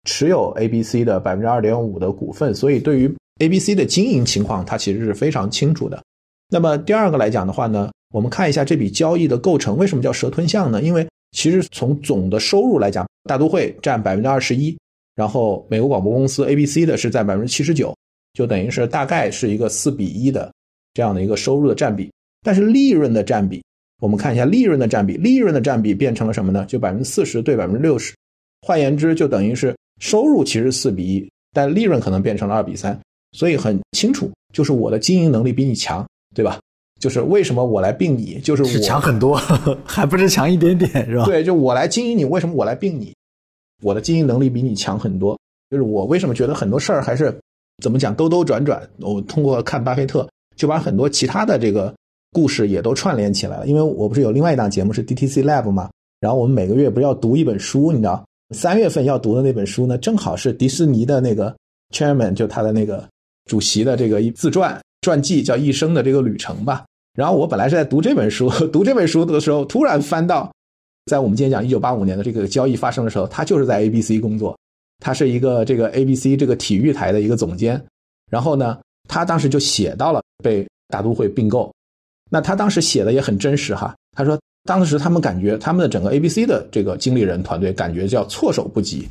[0.06, 6.02] 持有 A、B、C 的百分之二点五的股份，所以对于 A、B、C 的经营情况，他其实是非常清楚的。
[6.50, 10.82] 那么第二个来讲的话呢，我们看一下这笔交易的构成，为什么叫蛇吞象呢？
[10.82, 14.78] 因为其实从总的收入来讲，大都会占百分之二十一，
[15.16, 17.96] 然后美国广播公司 ABC 的是占百分之七十九，
[18.34, 20.52] 就等于是大概是一个四比一的
[20.94, 22.10] 这样的一个收入的占比。
[22.44, 23.62] 但是利润的占比，
[24.00, 26.66] 我们看一下利润的占比，利润的占比变成了什么呢？
[26.66, 28.16] 就百分之四十对百分之六十，
[28.62, 32.98] 换言之，就等于是收入其实四比一，但利润可能变成了二比三。
[33.34, 36.60] 所以很清楚，就是我的经营能力比你强，对吧？
[37.00, 39.36] 就是为什么我来并你，就是我强很多，
[39.86, 41.26] 还不是强一点点，是吧？
[41.26, 43.14] 对，就我来经营你，为什么我来并你？
[43.84, 45.38] 我的经营能力比你强很多。
[45.70, 47.38] 就是我为什么觉得很多事儿还是
[47.84, 48.82] 怎么讲兜兜转转？
[49.00, 51.94] 我通过看巴菲特，就把很多其他的这个
[52.32, 53.68] 故事也都串联起来了。
[53.68, 55.90] 因为我不是有另外一档节目是 DTC Lab 嘛，
[56.22, 58.26] 然后我们每个月不是要读一本书，你知道，
[58.56, 61.54] 三月份要读的那本书呢，正好是迪士尼的那个
[61.94, 63.06] Chairman 就他的那个
[63.46, 66.86] 主席的这个自传传记，叫《一生的这个旅程》吧。
[67.16, 70.52] 然后我本来是在读这本书， 读这本书的时候，突然翻到，
[71.06, 74.58] 在我们今天讲一九八五年的这个交易发生的时候，他就是在 ABC 工作，
[75.00, 77.82] 他是一个这个 ABC 这个体育台的一个总监。
[78.30, 78.78] 然后呢，
[79.08, 81.74] 他当时就写到了被大都会并购。
[82.30, 89.08] 那他当时写的也很真实哈，他说当时他们感觉他们的整个 ABC 的这个经理人团队感觉叫措手不及，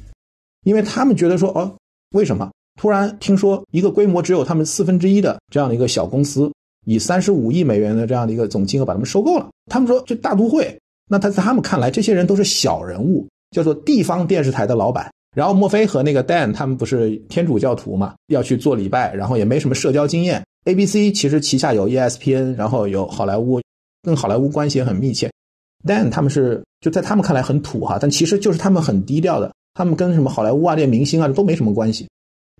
[0.64, 1.74] 因为他们觉得说哦，
[2.10, 6.52] 为什么突然听说一个规模只有他们四分之一的这样的一个小公司？
[6.84, 9.48] 以三十五亿美元的这样的一个总金额把他们收购了。
[9.68, 15.10] 他们说这大都会，那他在他们看来，这些人都是小人物，叫做地方电视台的老板。
[15.34, 20.42] 然后墨菲和那个 Dan 他们不是天主教徒嘛，要去做礼拜，然后也没什么社交经验。
[20.64, 23.60] ABC 其实旗下有 ESPN，然后有好莱坞，
[24.02, 25.30] 跟好莱坞关系也很密切。
[25.84, 32.08] Dan 他们是就在他们看来很土哈，但其实就是他们很低调的，他们跟什么好莱坞啊这些明星啊都没什么关系。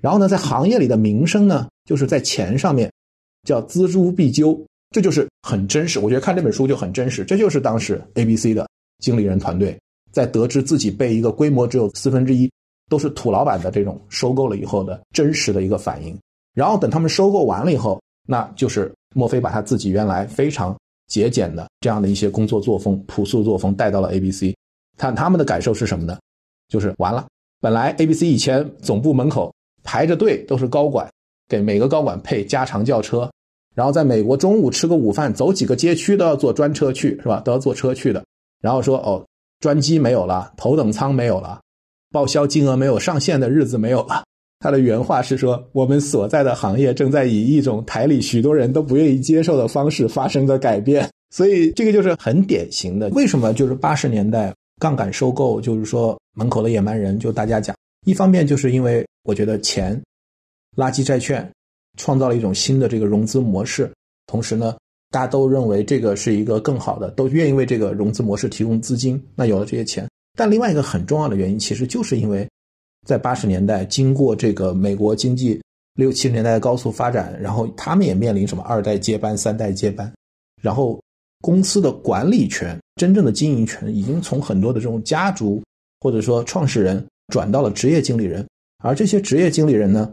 [0.00, 2.90] 然后呢，在行业里的名声呢，就是在钱上面。
[3.46, 6.00] 叫锱铢必究，这就是很真实。
[6.00, 8.68] 我觉得看这本书就很真实，这就是当时 ABC 的
[8.98, 9.78] 经理人团队
[10.10, 12.50] 在得知自己被一个规模只有四分之一
[12.88, 16.18] 都是土老板的这种收购了以后的真实的一个反应。
[16.54, 20.76] 然后等他们收购完了以后，那就是墨菲把他自己原来非常
[21.06, 24.52] 节俭的这样的一些工作作风、朴素作风带到了 ABC。
[24.98, 26.18] 看他们的感受是什么呢？
[26.68, 27.28] 就是完了，
[27.60, 29.54] 本来 ABC 以前总部门口
[29.86, 31.08] 排着队都是高管，
[31.48, 33.30] 给每个高管配加长轿车。
[33.74, 37.40] 然后在美国中午吃个午饭，走几个街区都要坐专车去，是吧？
[37.44, 38.24] 都要坐车去的。
[38.60, 39.24] 然后说哦，
[39.60, 41.60] 专机没有了，头等舱没有了，
[42.10, 44.24] 报销金额没有上限的日子没有了。
[44.58, 53.10] 他的原话是说：“我们所在的行业正在以一种台里许多人都不愿意接受的方式发生的改变。”所以这个就是很典型的。
[53.10, 57.75] 为什么就是八十年代杠杆收购，就是说门口的野蛮人，就大家讲，
[58.06, 60.02] 一方面就是因为我觉得钱，
[60.74, 61.46] 垃圾债券。
[61.98, 63.90] 创造了一种新的这个融资模式，
[64.26, 64.76] 同时呢，
[65.10, 69.18] 大家都认为这个是一个更好的，都愿意为这个融资模式提供资金。
[69.34, 72.46] 那有了这些钱，但另外一个很重要的原因，其实就是因为，
[73.06, 75.58] 在八十年代经过这个美国经济
[75.94, 80.12] 六七十年代的高速发展，然后他们也面临什么二代接班、三代接班，
[80.60, 81.00] 然后
[81.40, 85.62] 公司的管理权、真正的经营权已经从很多的这种家族
[86.02, 88.46] 或者说创始人转到了职业经理人，
[88.78, 90.12] 而这些职业经理人呢？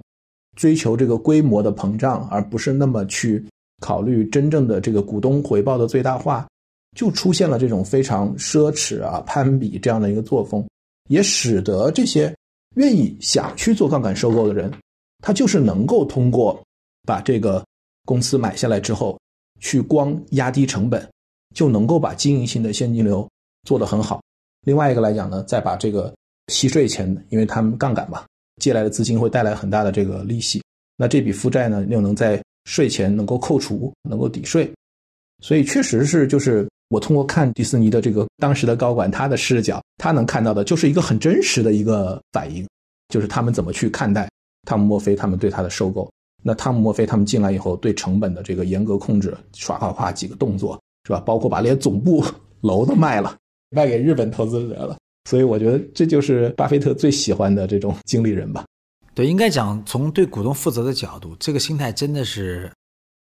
[0.56, 3.44] 追求这个规模的膨胀，而不是那么去
[3.82, 6.48] 考虑真正的这个股东回报的最大化，
[6.96, 10.64] 就出现了这种非常奢侈啊、攀比这样的一个作风，
[11.10, 12.32] 也使得这些
[12.76, 14.72] 愿意想去做杠杆收购的人，
[15.24, 16.64] 他就是能够通过
[17.04, 17.66] 把这个
[18.06, 19.20] 公司买下来之后，
[19.60, 21.10] 去光压低成本，
[21.56, 23.28] 就能够把经营性的现金流
[23.68, 24.22] 做得很好。
[24.68, 26.14] 另外一个来讲呢，再把这个
[26.48, 28.24] 息税前，因为他们杠杆嘛。
[28.62, 30.62] 借来的资金会带来很大的这个利息，
[30.96, 34.72] 那这笔负债呢又能在税前能够扣除，能够抵税，
[35.42, 42.66] 所以确实是就是我通过看迪士尼的这个当时的高管他的视角，他能看到的就是一个很真实的一个反应，
[43.10, 44.30] 就是他们怎么去看待
[44.68, 46.10] 汤姆·墨菲他们对他的收购。
[46.44, 51.20] 那汤姆·墨菲他们进来以后对成本的这个严格控制，唰唰唰几个动作是吧？
[51.22, 52.24] 包括把连总部
[52.62, 53.36] 楼都卖了，
[53.72, 54.96] 卖给日本投资者了。
[55.30, 58.66] 所以我觉得这就是巴菲特最喜欢的这种经理人吧。
[59.16, 62.72] 对，应该讲从对股东负责的角度，这个心态真的是，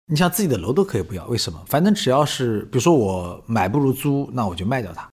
[0.08, 1.64] 你像自己的楼都可以不要，为什么？
[1.68, 5.10] 反正只要是，比如说我买不如租，那我就卖掉它。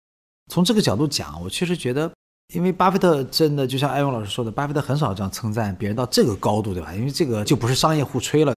[0.51, 2.11] 从这个角度讲，我确实觉得，
[2.53, 6.93] 因为巴菲特真的就像艾勇老师说的，巴菲特很少这样称赞别人到这个高度，对吧？
[6.93, 8.53] 因为这个就不是商业互吹了。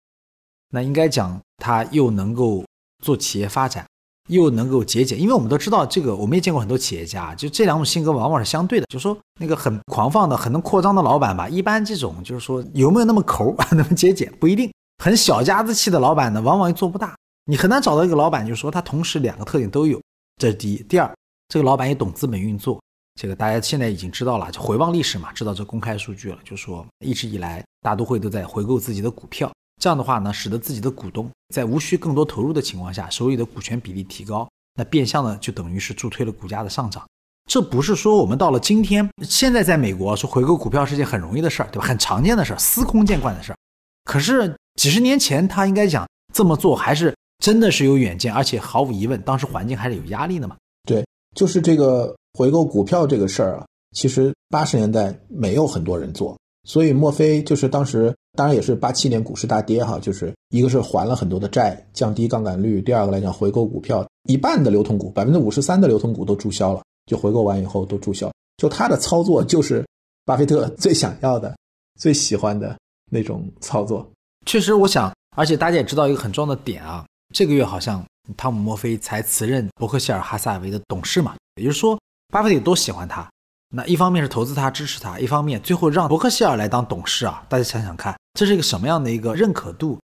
[0.71, 2.65] 那应该讲他又能够
[3.03, 3.87] 做企业发展。
[4.29, 8.87] 又能够节俭，因为我们都知道这个，我们也见过很多企业家，就这两种性格往往是相对的。
[8.87, 14.71] 就说那个很狂放的、很能扩张的老板吧，一般这种就是说有没有那么抠、那么节俭不一定。
[15.03, 17.15] 很小家子气的老板呢，往往又做不大。
[17.47, 20.01] 你很难找到一个老板，就是说他同时两个特点都有。
[20.41, 20.83] 这是第一。
[20.85, 21.15] 第二，
[21.49, 22.81] 这个老板也懂资本运作。
[23.21, 26.39] 这个大家现在已经知道了，就回望历史嘛，知道这公开数据了。
[26.43, 29.53] 就说一直以来大都会都在回购自己的股票。
[29.81, 37.05] 这样的话呢，使得自己的股东在无需更多投入的情况下，手里的股权比例提高，那变相呢就等于是助推了股价的上涨。
[37.51, 41.87] 这不是说我们到了今天，现在在美国说回购股票是件很容易的事儿，对吧？
[41.87, 43.57] 很常见的事儿，司空见惯的事儿。
[44.05, 50.57] 可是几十年前他应该讲这么做还是真的是有远见，而且毫无疑问，当时环境还是有压力的嘛。
[50.89, 51.05] 对，
[51.37, 68.33] 就是这个回购股票这个事儿啊，其实八十年代没有很多人做，所以墨菲就是当时，当然也是八七年股市大跌哈，就是一个是还了很多的债，降低杠杆率；第二个来讲回购股票，一半的流通股，百分之五十三的流通股都注销了，就回购完以后都注销。
[68.57, 69.85] 就他的操作就是
[70.25, 71.55] 巴菲特 最想要的、
[72.01, 72.77] 最喜欢的
[73.11, 74.09] 那种操作。
[74.47, 77.05] 确实，我想，而且大家也知道一个很重要的点啊，
[77.35, 78.03] 这个月好像
[78.37, 81.99] 汤姆·墨菲才辞任伯克希尔·哈萨维的董事嘛，也就是说，
[82.33, 83.29] 巴菲特多喜欢他。
[83.77, 89.99] 那一方面是投资他、支持他，一方面最后让伯克希尔来当董事啊，大家想想看，这是一个什么样的一个认可度？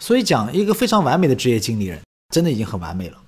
[0.00, 2.00] 所以讲一个非常完美的职业经理人，
[2.32, 3.18] 真的已经很完美了。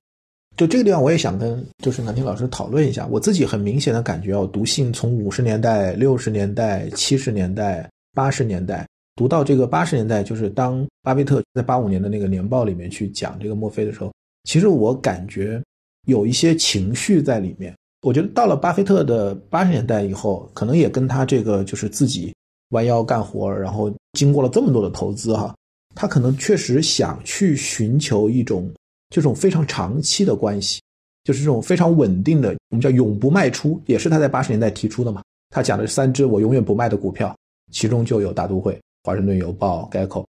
[0.57, 3.07] 就这个地方，我也想跟就是南天老师讨论一下。
[3.07, 14.11] 我自己很明显的感觉啊，读信从五十年代、六十年代、七十年代、八十年代读到这个八十年代，就是当巴菲特在八五年的那个年报里面去讲这个墨菲的时候，
[14.45, 15.63] 其实我感觉
[16.07, 17.75] 有一些情绪在里面。
[18.03, 22.35] 我觉得到了巴菲特的八十年代以后，可能也跟他这个就是自己
[22.69, 25.55] 弯腰干活，然后经过了这么多的投资哈，
[25.95, 28.71] 他可能确实想去寻求一种。
[29.15, 30.81] 这种非常长期的关系，
[31.23, 35.23] 就是这种非常稳定的，我们叫永不卖出，也是他在八十年代提出的嘛。
[35.51, 37.37] 他讲的三只我永远不卖的股票，
[37.71, 40.25] 其中就有大都会、华盛顿邮报、Geico，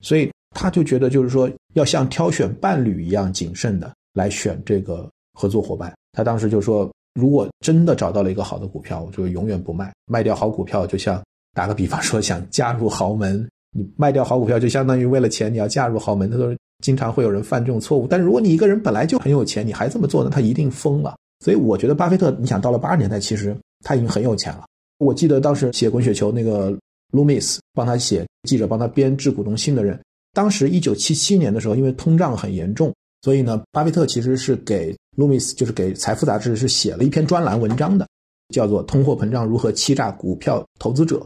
[0.00, 5.92] 所以他就觉得就是说要像挑选伴侣一样谨慎的来选这个合作伙伴。
[6.12, 9.92] 他当时就说，如果真的找到了一个好的股票，我就永远不卖。
[10.06, 11.22] 卖掉好股票，就像
[11.54, 16.30] 打个比方说，想嫁入豪门，你卖掉好股票，就相当于为了钱你要嫁入豪门。
[16.30, 16.54] 他说。
[16.82, 21.14] 经常会有人犯这种错误，但是如果你一个人本来就很有钱，你还这么做呢，他一定疯了。
[21.38, 24.64] 所以我觉得巴菲特，你想到了八十年代，其实他已经很有钱了。
[24.98, 26.76] 我记得当时写滚雪球那个
[27.12, 29.96] Loomis 帮他写记者帮他编致股东信的人，
[30.32, 32.92] 当时一九七七年的时候，因为通胀很严重，
[33.22, 38.06] 所以呢，巴菲特其实是给卢米斯就是给财富杂志是写了一篇专栏文章的，
[38.54, 41.16] 叫做《通货膨胀如何欺诈股票投资者》。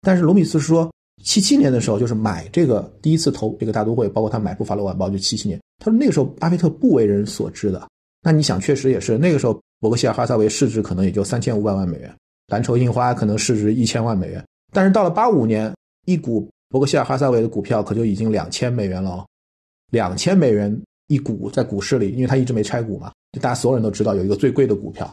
[0.00, 0.90] 但是卢米斯说。
[1.24, 5.60] 七七年的时候，就是买这个第一次投这个大都会，包括他买布法罗晚报，就七七年。
[5.78, 7.86] 他说那个时候巴菲特不为人所知的。
[8.22, 12.12] 那你想，确实也是那个时候，伯克希尔哈撒韦市值可能也就三千五百万美元，
[12.48, 14.44] 蓝筹印花可能市值一千万美元。
[14.72, 15.72] 但是到了八五年，
[16.06, 19.26] 一股伯克希尔哈撒韦的股票可就已经两千美元了哦，
[19.92, 20.76] 两千美元
[21.08, 25.12] 一股在股市里，因为他一直没拆股嘛，就大家所有人都知道有一个最贵的股票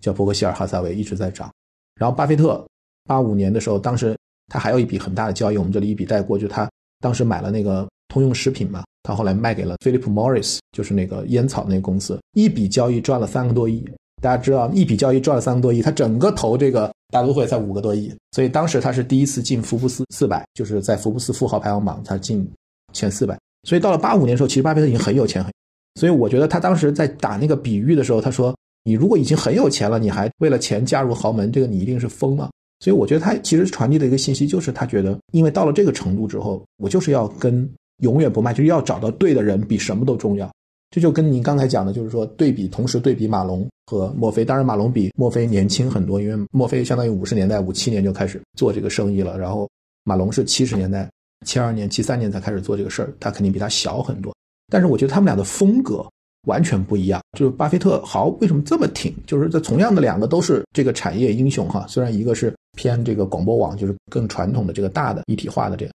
[0.00, 1.50] 叫伯克希尔哈撒韦一直在涨。
[1.94, 2.64] 然后巴菲特
[3.04, 4.16] 八五年的时候，当时。
[4.50, 6.66] 他还有一笔很大的交易，我们这里一笔带过，就他
[7.00, 13.86] 当时买了那个通用食品嘛，他后来卖给了 Philip Morris，就是那个烟草那个公司，一笔交易赚了三个多亿。
[14.22, 22.50] 大家知道，一笔交易赚了三个多亿，他整个投这个大都会才五个多亿，所以当时他是第一次进福布斯四百，就是在福布斯富豪排行榜他进
[22.94, 23.38] 前四百。
[23.64, 25.52] 所以到了八五年的时候，其实巴菲特已经很有钱很，
[25.94, 32.50] 所以我觉得他当时在打那个比喻的时候，他说：“你如果已经很有钱了，你还为了钱嫁入豪门，这个你一定是疯了。”
[32.80, 37.68] 所以我觉得他其实传递的一个信息就是，他觉得，因为到了这个程度之后，我就是要跟
[38.02, 40.48] 永远不卖，就是要找到对的人，比什么都重要。
[40.90, 44.44] 这就跟您刚才讲的，就是说对比，同时对比马龙和墨菲。
[44.44, 49.68] 当然，马龙比墨菲年轻很多，因为墨菲相当于五十年代五七年就开始做这个生意了，然后
[50.04, 51.10] 马龙是七十年代
[51.46, 54.34] 七二年、七三年才开始做这个事儿，他肯定比他小很多。
[54.68, 56.06] 但是我觉得他们俩的风格。
[56.46, 59.14] 完全不一样，就是巴菲特好为什么这么挺？
[59.26, 65.92] 就是这同样的两个都是这个产业英雄哈，虽然一个是偏这个广播网，就是更传统的这个大的一体化的这样，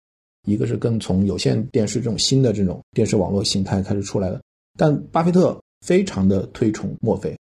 [0.47, 4.41] 一个是更从有线电视这种新的这种电视网络形态开始出来的。
[4.77, 7.37] 但巴菲特非常的推崇墨菲，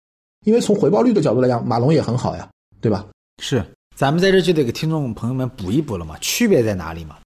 [0.45, 2.47] 因为从回报率的角度来讲，马龙也很好呀，
[2.79, 3.07] 对吧？
[3.41, 3.63] 是，
[3.95, 7.17] 咱们在这就得给听众朋友们补一补了嘛，区别在哪里嘛？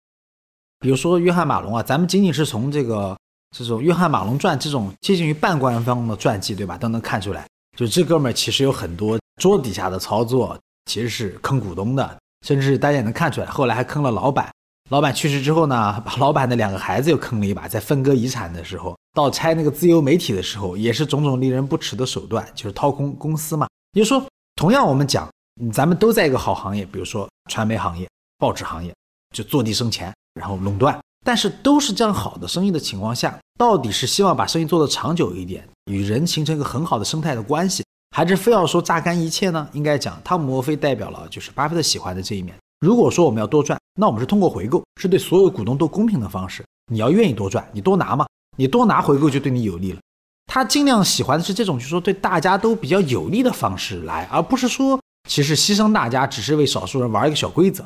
[0.83, 3.17] 比如说约翰马龙啊，咱们仅仅是从这个。
[3.55, 6.75] 这种《约翰马龙传》这种接近于半官方的传记，对吧？
[6.75, 10.57] 都能看出来，就这哥们儿其实有很多桌底下的操作，
[10.89, 12.17] 其实是坑股东的，
[12.47, 14.51] 甚至大家也能看出来，后来还坑了老板。
[14.89, 23.67] 老板去世之后呢，把老板的两个孩子又坑了一把，在分割遗产的时候，到拆那个自由媒体的时候，也是种种令人不齿的手段，就是掏空公司嘛。
[23.91, 25.29] 也就是说，同样我们讲，
[25.71, 28.09] 咱们都在一个好行业，比如说传媒行业、
[28.39, 28.91] 报纸行业，
[29.31, 30.97] 就坐地生钱，然后垄断。
[31.25, 37.83] 但是都是这样好的生意的情况下，到底是希望把生意做得长久一点，与人形成一个很好的生态的关系，
[38.15, 39.67] 还是非要说榨干一切呢？
[39.71, 42.53] 应该讲，汤姆·摩菲代表了就是巴菲特喜欢的这一面。
[42.81, 46.61] 如果说我们要多赚，那我们是通过回购，是对所有股东都公平的方式。
[46.91, 48.25] 你要愿意多赚，你多拿嘛，
[48.57, 49.99] 你多拿回购就对你有利了。
[50.47, 57.85] 他尽量喜欢的是这种，就是说对大家都比较有利的方式来，而不是说其实牺牲大家只是为少数人玩一个小规则，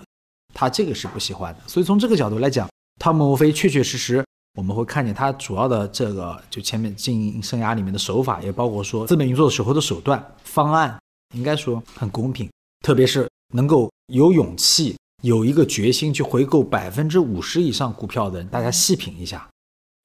[0.58, 1.60] 他这个是不喜欢的。
[1.68, 2.68] 所以从这个角度来讲。
[3.00, 4.26] 汤姆·沃菲确确实实，
[4.58, 11.00] 我们会看见他主要的这个就前面经营生涯里面的手法，也包括说资本运作的时候的手段方案，
[11.36, 12.50] 应该说很公平，
[12.84, 19.48] 特别是能够有勇气有一个决心去回购百分之五十以上股票的人，大家细品一下，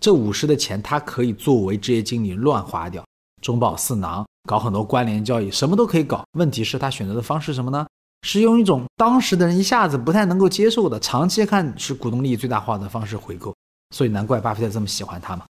[0.01, 3.03] 这五十的钱他可以作为职业经理乱花掉，
[3.41, 6.23] 中饱私囊，搞很多关联交易，什么都可以搞。
[6.39, 7.87] 问题是，他选择的方式什么呢？
[8.23, 13.55] 是用一种当时的人一下子不太能够接受的，长期看是股东利益最大化的方式回购。
[13.95, 15.45] 所以难怪巴菲特这么喜欢他嘛。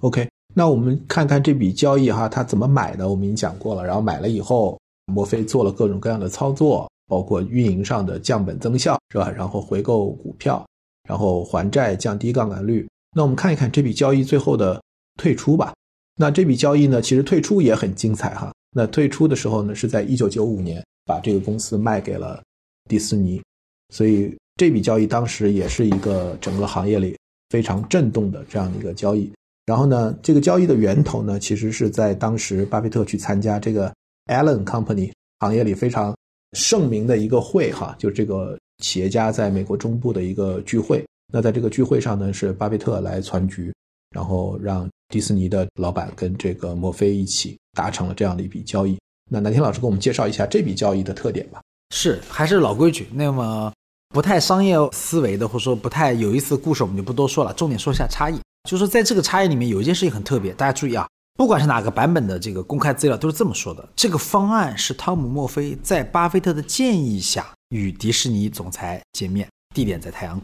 [0.00, 3.08] OK，那我们看看这笔交易哈，他怎么买的？
[3.08, 3.84] 我们已经讲过了。
[3.84, 4.80] 然后买了以后，
[5.12, 9.30] 墨菲做了各种各样的操作，包括运营上的降本增效，是吧？
[9.30, 10.64] 然后回购股票，
[11.08, 12.88] 然后还债，降低杠杆率。
[13.14, 14.80] 那我们看一看这笔交易最后的
[15.20, 15.74] 退出吧。
[16.16, 18.52] 那这笔交易呢，其实退出也很精彩哈。
[18.74, 22.42] 那退出的时候呢，是在一九九五年把这个公司卖给了
[22.88, 23.42] 迪士尼，
[23.90, 27.16] 所以这笔交易当时也是一个整个行业里。
[27.50, 29.30] 非常震动的这样的一个交易，
[29.66, 33.94] 然后呢，这个交易的源头呢，其实是在当时巴菲特去参加这个
[34.24, 36.16] Allen Company 行业里非常
[36.54, 41.04] 盛名的一个会哈，就这个企业家在美国中部的一个聚会。
[41.30, 43.70] 那在这个聚会上呢，是巴菲特来攒局，
[44.16, 48.98] 然后让迪士尼的老板跟这个墨菲一起达成了这样的一笔交易。
[49.32, 51.60] 那南天老师给我们介绍一下这笔交易的特点吧。
[51.94, 53.08] 是，还是老规矩。
[53.12, 53.72] 那么。
[54.14, 57.52] 不太商业思维的，或者说不太有意思的故事，我们就不多说了。
[57.54, 70.38] 重点说一下差异，就是说在这个差异里面有一件事情很特别，大家注意啊，不管是哪个版本的这个公开资料都是这么说的：这个方案是汤姆·墨菲在巴菲特的建议下与迪士尼总裁见面，地点在太阳。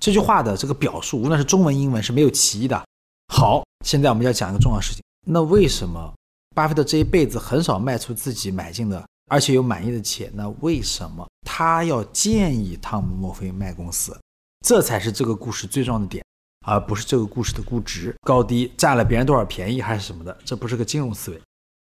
[0.00, 2.84] 这句话的这个表述，无论是中文、英文是没有歧义的。
[3.32, 6.12] 好，现在我们要讲一个重要事情，那为什么
[6.54, 9.04] 巴菲特这一辈子很少卖出自己买进的？
[9.28, 14.16] 而且有满意的企业，那为什么他要建议汤姆·墨菲卖公司？
[14.64, 16.24] 这才是这个故事最重要的点，
[16.66, 20.36] 而不是这个故事的估值高低、占了别人多少便宜还是什么的。
[20.44, 21.40] 这不是个金融思维。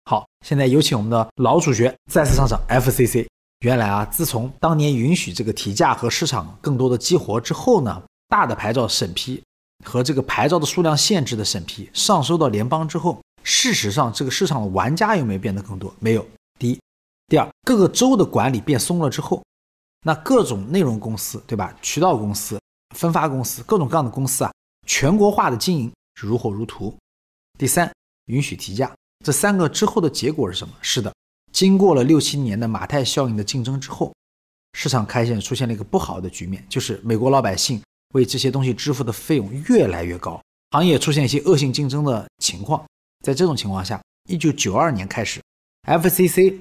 [0.06, 2.58] 好，现在有请我们的老主角再次上场。
[2.68, 3.28] FCC，
[3.60, 9.42] 原来啊，自从当年允许这个提价和市场更多的激活之后呢，大的牌照审批
[9.84, 15.92] 和这个牌照的数量限制的审批上收到联邦之后，事实上这个市场的玩家有没有变得更多？
[15.98, 16.26] 没有。
[16.58, 16.78] 第一。
[17.28, 19.42] 第二，各个州的管理变松了之后，
[20.04, 21.74] 那各种内容公司，对吧？
[21.80, 22.60] 渠道公司、
[22.94, 24.52] 分发公司，各种各样的公司啊，
[24.86, 25.90] 全国化的经营
[26.20, 26.94] 如火如荼。
[27.58, 27.90] 第三，
[28.26, 28.94] 允许提价，
[29.24, 30.74] 这三个之后的结果是什么？
[30.82, 31.10] 是的，
[31.50, 34.14] 经过了六七年的马太效应的竞争之后，
[34.74, 37.80] 市场开线出现了一个不好的局面，就是美国老百姓
[38.12, 40.38] 为这些东西支付的费用越来越高，
[40.72, 42.84] 行业出现一些恶性竞争的情况。
[43.24, 45.40] 在这种情况下，一九九二年开始
[45.86, 46.58] ，FCC。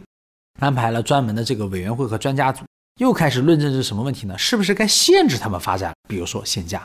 [0.60, 2.66] 安排了专门的这个委员会和专家组，
[3.00, 4.36] 又开始论证是什么问题呢？
[4.40, 5.94] 是不是该限制他们发展？
[6.10, 6.84] 比如说限价。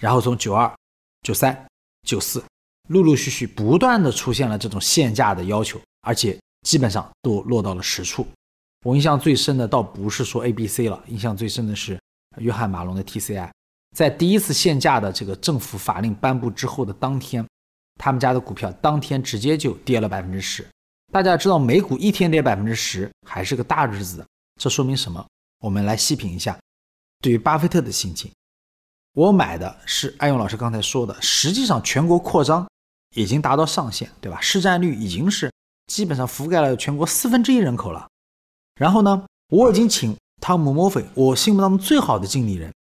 [0.00, 0.68] 然后从九二、
[1.22, 1.56] 九三、
[2.04, 2.42] 九四，
[2.88, 8.26] 陆陆续续不断的出现了这种限价的要求，而且基本上都落到了实处。
[8.84, 11.96] 我印象最深的倒不是说 A、B、C 了，印象最深的是
[12.38, 13.48] 约翰马龙的 TCI，
[13.96, 17.46] 在第一次限价的这个政府法令颁布之后的当天，
[17.96, 20.66] 他们家的股票当天直接就跌了百分之十。
[21.12, 24.26] 大家知道美股一天跌百分之十还是个大日子，
[24.60, 25.24] 这说明什么？
[25.60, 26.58] 我们来细品一下。
[27.20, 28.32] 对于巴菲特的心情，
[29.12, 32.66] 我买的是艾勇老师刚才说的，实际上全国扩张
[33.14, 34.40] 已经达到上限，对吧？
[34.40, 35.52] 市占率已经是
[35.86, 38.08] 基本上覆盖了全国四分之一人口了。
[38.74, 42.72] 然后呢，我已经请汤姆·莫菲，我心目当中最好的经理人，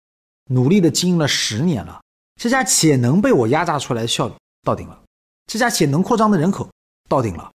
[0.46, 2.00] 努力的经营了十年了。
[2.40, 4.34] 这家企业能被我压榨出来的效率
[4.70, 4.96] 到顶了，
[5.48, 6.68] 这家企业能扩张的人口
[7.08, 7.50] 到顶了。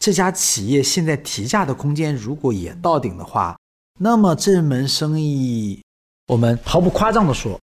[0.00, 3.56] 这家企业现在提价的空间如果也到顶的话，
[4.00, 5.80] 那么这门生意，
[6.26, 7.60] 我们毫不夸张的说，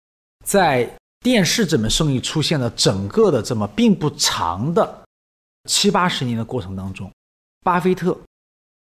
[0.44, 5.04] 在电视这门生意出现了整个的这么并不长的
[5.68, 7.08] 七八十年的过程当中，
[7.62, 8.18] 巴菲特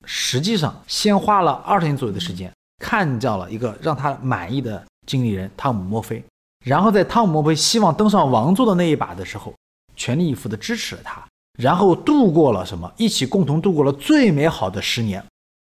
[0.04, 6.22] 实际上先花了二十年左右的时间，看到了一个让他满意的经理人汤姆·墨菲，
[6.64, 9.52] 然后在汤姆·墨菲希望登上王座的那一把的时候，
[9.96, 11.24] 全力以赴地支持了他。
[11.58, 12.92] 然后度过了什么？
[12.98, 15.24] 一起共同度过了最美好的十年，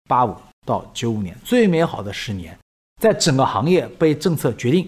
[0.08, 2.58] 八五到九五年最美好的十年，
[3.02, 4.88] 在整个行业被政策决定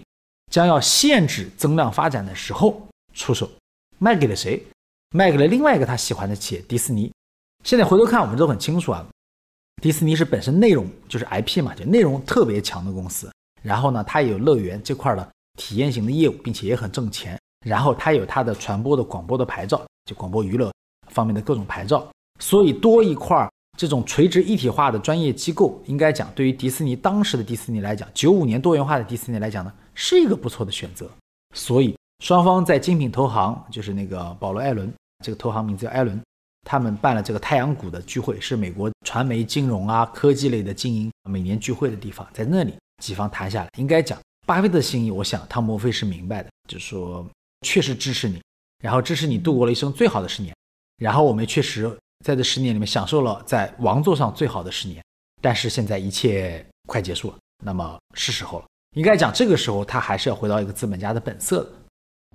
[0.52, 3.50] 将要限制增量发展的时候，出手
[3.98, 4.64] 卖给了谁？
[5.16, 7.12] 卖给了另外一个他喜欢的企业迪士尼。
[7.64, 9.04] 现在回头看，我们都很清楚啊，
[9.82, 13.32] 迪士尼是本身内容就是 IP 嘛，就内容特别强的公司。
[13.64, 15.28] 然后呢，它也有乐园这块的
[15.58, 17.40] 体验型的业务，并且也很挣钱。
[17.64, 20.72] 然后它有它的传播的广播的牌照，就广播娱乐。
[21.10, 22.08] 方面的各种牌照，
[22.40, 23.48] 所以多一块
[23.78, 31.08] 这种垂直一体化的专业机构，应该讲对于迪士尼当时的迪士尼来讲，九五年多元化的迪士尼来讲呢，是一个不错的选择。
[31.54, 34.92] 所以双方在精品投行，就是那个保罗·艾伦，
[35.24, 36.20] 这个投行名字叫艾伦，
[36.68, 47.24] 他们办了这个太阳谷的聚会，是美国传媒、金融啊、科技类的精英每年聚会的地方，在那里几方谈下来，应该讲巴菲特的心意，我想汤姆·莫菲是明白的，就是说
[47.64, 48.40] 确实支持你，
[48.84, 50.54] 然后支持你度过了一生最好的十年，
[50.98, 51.90] 然后我们确实
[52.24, 55.04] 在这十年里面享受了在王座上最好的十年，
[55.42, 58.66] 但是现在一切快结束了，那么是时候了。
[58.96, 61.72] 应该讲这个时候他还是要回到一个资本家的本色的。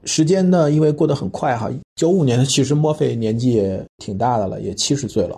[0.05, 5.37] 时间呢，因为过得很快哈，九五年其实墨菲年纪也挺大的了，也七十岁了。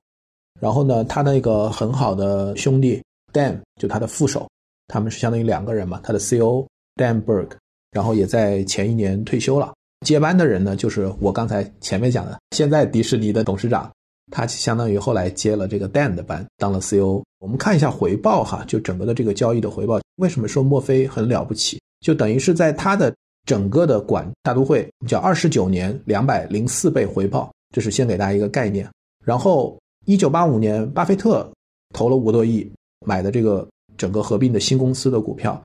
[0.60, 4.46] 然后呢，他那个很好的兄弟 Dan 就他的副手，
[4.88, 5.98] 他们是相当于两个人嘛。
[6.02, 6.66] 他的 CEO
[6.96, 7.50] Dan Berg，
[7.90, 9.72] 然后也在前一年退休了。
[10.06, 13.90] 接班的人呢，就是我刚才前面讲的，现在迪士尼的董事长，
[14.30, 17.22] 他相当于后来接了这个 Dan 的班，当了 CEO。
[17.38, 21.80] 我们看一下回报哈，就整个的这个交易的回报，为什么说墨菲很了不起？
[22.00, 23.14] 就等于是在他的。
[23.46, 28.88] 整个的管大都会叫二十九年两百零四倍回报，这是先给大家一个概念。
[29.24, 31.50] 然后一九八五年，巴菲特
[31.92, 32.70] 投了五多亿
[33.04, 35.60] 买的这个整个合并的新公司的股票。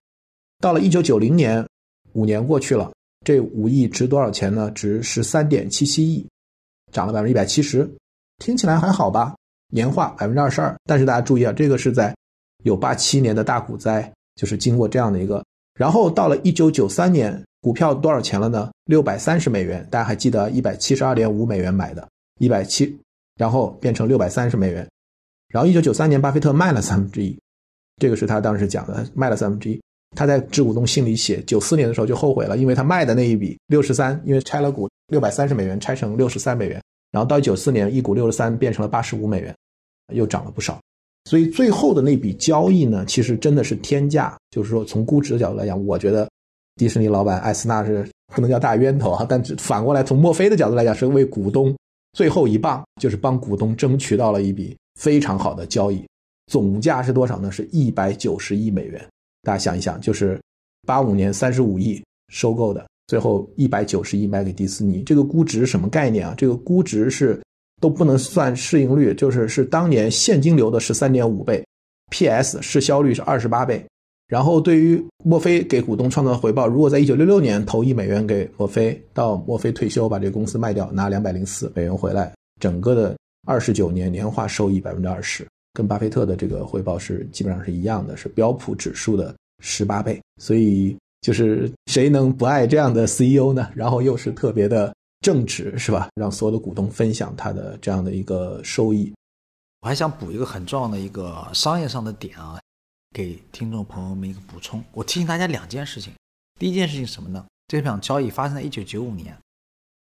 [0.62, 1.64] 到了一九九零年，
[2.14, 2.92] 五年过去了，
[3.26, 4.72] 这五亿值多少钱呢？
[4.72, 6.26] 值十三点七七亿，
[6.94, 7.86] 涨了百分之一百七十。
[8.38, 9.36] 听起来还好吧？
[9.74, 10.74] 年化百分之二十二。
[10.86, 12.16] 但是大家注意啊，这个是在
[12.64, 15.44] 有八七年的大股灾，就是经过这样的一个。
[15.74, 17.44] 然后到了一九九三年。
[17.62, 18.70] 股票多少钱了呢？
[18.86, 22.08] 六百三十美元，大家还记得一百七十二点五美元买的，
[22.40, 22.96] 一百七，
[23.38, 24.88] 然后变成六百三十美元。
[25.48, 27.36] 然后一九九三年，巴菲特卖了三分之一，
[27.98, 29.82] 这个是他当时讲的，卖了三分之一。
[30.16, 39.54] 他在致股东信里写，九四年的时候就后悔了，因为他卖的那一笔六十三，因为拆了股，六百三十美元拆成六十三美元，然后到九四年一股六十三变成了八十五美元，
[40.14, 40.80] 又涨了不少。
[41.26, 46.28] 所以最后的那笔交易呢，其实真的是天价，就是说从估值的角度来讲，我觉得。
[46.78, 51.74] 迪士尼老板艾斯纳是不能叫大冤头啊，但反过来从墨菲的角度来讲，是为股东
[52.12, 56.06] 最后一棒，就是帮股东争取到了一笔非常好的交易，
[56.52, 57.50] 总价是多少呢？
[57.50, 59.02] 是一百九十亿美元。
[59.46, 60.42] 大家想一想，就是
[60.86, 66.34] 八五年三十五亿收购的，最后一百九十亿卖给迪士尼，这个估值什么概念啊？
[66.36, 67.40] 这个估值是
[67.80, 71.64] 都不能算市盈率，就是是当年现金流的十三点五倍
[72.10, 73.86] ，P/S 市销率是二十八倍。
[74.28, 83.16] 然后，对于墨菲给股东创造的回报，如果在一九六六年投一美元给墨菲，到墨菲退休把这个公司卖掉，拿两百零四美元回来，整个的
[83.46, 90.22] 二十九年年化收益百分之二十，跟巴菲特的这个回报是基本上是一样的，是标普指数的十八倍。
[90.42, 93.70] 所以，就是谁能不爱这样的 CEO 呢？
[93.76, 96.08] 然后又是特别的正直，是吧？
[96.16, 99.14] 让所有的股东分享他的这样的一个收益。
[99.82, 102.58] 我还想补一个很重要的一个商业上的点啊。
[103.14, 106.12] 给听众朋友们一个补充，我提醒大家两件事情。
[106.60, 107.46] 第一件事情什么呢？
[107.68, 109.38] 这场交易发生在一九九五年，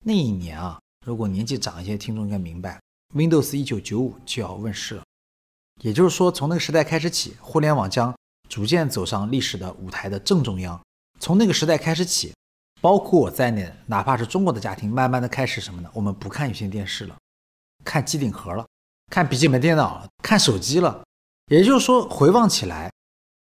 [0.04, 2.82] 那一年啊，如果年纪长一些听众应该明白
[3.16, 5.04] ，Windows 一九九五就要问世了。
[5.82, 8.16] 也就是说，从那个时代开始起，互联网将
[8.50, 10.80] 逐渐走上历史的舞台的正中央。
[11.20, 12.34] 从那个时代开始起，
[12.82, 15.90] 包括我在内，哪怕是中国的家庭，慢慢的开始什么呢？
[15.94, 17.16] 我们不看有线电视了，
[17.84, 18.66] 看机顶盒了，
[19.12, 21.04] 看笔记本电脑了，看手机了。
[21.52, 22.92] 也就是说，回望起来。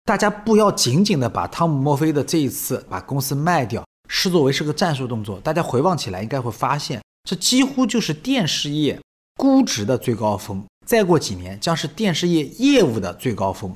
[0.03, 5.39] 大家不要仅仅的把汤姆·墨菲的这一次把公司卖掉视作为是个战术动作。
[5.41, 8.99] 大家回望起来，应该会发现，这几乎就是电视业
[9.35, 10.65] 估值的最高峰。
[10.91, 13.73] 再过几年，将是电视业业务的最高峰。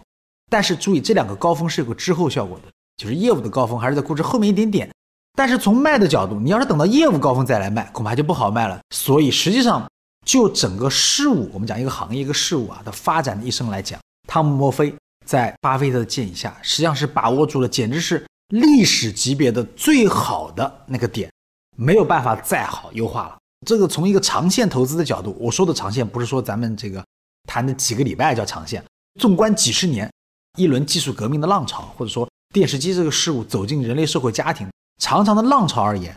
[0.52, 4.90] 但是注意，这两个高峰是有个滞后效果的，就是业务的高峰还是在估值后面一点点。
[5.38, 8.78] 但是从卖的角度，你要是等到业务高峰再来卖，恐怕就不好卖了。
[8.94, 9.90] 所以实际上，
[10.26, 13.98] 就整个事物，我们讲一个行业一个事物啊的发展的一生来讲，
[14.28, 14.94] 汤姆·墨菲。
[15.26, 21.32] 在巴菲特的建议下，实际上是把握住了简直是历史级别的最好的那个点，
[21.78, 23.38] 没有办法再好优化了。
[23.66, 27.04] 这个从一个长线投资的角度，我说的长线不是说咱们这个
[27.48, 28.84] 谈的几个礼拜叫长线，
[29.20, 30.12] 纵观几十年，
[30.58, 34.70] 一轮技术革命的浪潮，或者说电视机这个事物走进人类社会家庭
[35.02, 36.16] 长长的浪潮而言，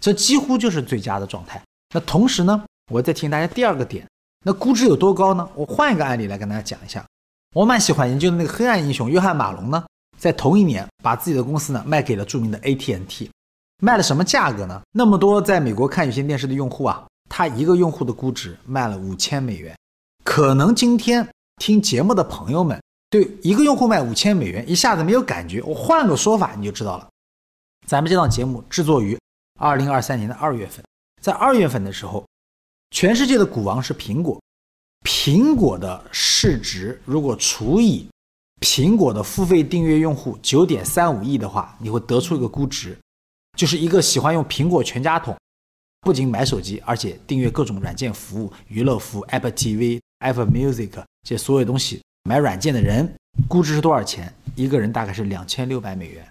[0.00, 1.62] 这几乎就是最佳的状态。
[1.94, 4.06] 那同时呢，我再提醒大家第二个点，
[4.44, 5.48] 那估值有多高呢？
[5.54, 7.04] 我换一个案例来跟大家讲一下。
[7.54, 9.82] 我蛮喜欢研究的那个黑暗英雄约翰马龙呢，
[10.18, 13.30] 在同一年把自己的公司呢卖给了著名的 AT&T，
[13.78, 14.82] 卖了什么价格呢？
[14.92, 19.76] 那么多在美国看有线电视的用户啊，他一个用户的估值卖了五千美元。
[20.24, 21.26] 可能今天
[21.56, 27.08] 听节目的朋友们对一个用户卖五千美元一下子没有感觉，我换个说法你就知道了。
[27.86, 29.16] 咱们这档节目制作于
[29.58, 30.84] 二零二三年的二月份，
[31.22, 32.26] 在二月份的时候，
[32.90, 34.40] 全世界的股王是苹果。
[35.06, 38.08] 苹果的市值如果除以
[38.60, 42.98] 苹果的付费订阅用户九点三五亿的话，你会得出一个估值，
[43.58, 45.36] 就是一个喜欢用苹果全家桶，
[46.02, 50.90] 不仅买手机，而且订阅各种软件服务、娱乐服务、Apple TV、Apple Music
[51.24, 53.12] 这些所有东西，买软件的人
[53.48, 54.32] 估值是多少钱？
[54.54, 56.24] 一个人大概是两千六百美元。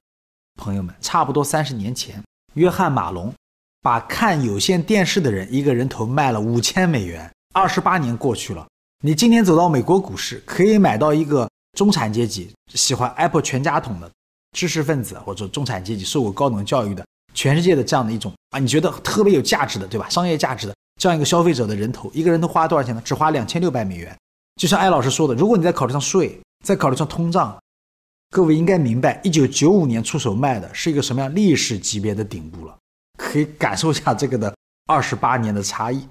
[0.56, 2.24] 朋友们，差不多三十年前，
[2.54, 3.34] 约翰马龙
[3.82, 7.30] 把看有线电视的人一个人头卖了五千美元。
[7.54, 8.66] 二十八年过去了，
[9.04, 14.10] 你今天走到美国股市，可以买到一个中产阶级喜欢 Apple 全家桶的
[14.54, 17.06] 知识分子，或者中产阶级受过高等教育的，
[17.38, 20.10] 全世界的这样的一种啊，你觉得特别有价值的，对吧？
[20.10, 23.02] 商业价值的这样一个消费者的人头，一个人头花多少钱呢？
[23.06, 24.18] 只花两千六百美元。
[24.60, 26.36] 就像艾老师说的，如果你再考虑上税，
[26.66, 27.56] 再考虑上通胀，
[28.32, 32.76] 各位应该明白，一九九五年出手卖的是一个什么样历史级别的顶部了，
[33.20, 34.52] 可以感受一下这个的
[34.88, 36.08] 二十八年的差异。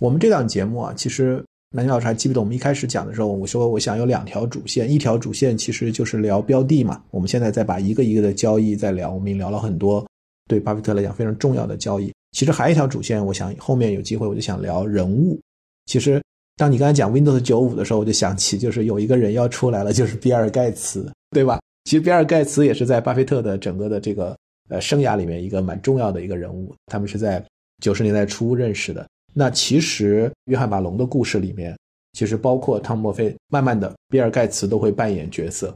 [0.00, 7.02] 我们这档节目啊，其实南京老师还记不得我们一开始讲的时候，我说我想有两条主线，一条主线其实就是聊标的嘛。
[7.10, 10.06] 我们现在再把一个一个的交易再聊，我们也聊了很多
[10.48, 12.12] 对巴菲特来讲非常重要的交易。
[12.32, 15.38] 其实还有一条主线，我想后面有机会我就想聊人物。
[15.86, 16.20] 其实。
[16.56, 21.60] 当你刚才讲 Windows 九五的时候，我就想起，就是有一个人要出来了，就是比尔盖茨，对吧？
[21.84, 24.36] 其实比尔盖茨也是在巴菲特的整个的这个
[24.68, 26.74] 呃生涯里面一个蛮重要的一个人物。
[26.86, 27.40] 他们是在
[27.80, 29.06] 九十年代初认识的。
[29.32, 31.78] 那其实约翰马龙的故事里面，
[32.14, 35.72] 其实包括汤姆墨菲，慢慢的比尔盖茨都会扮演角色，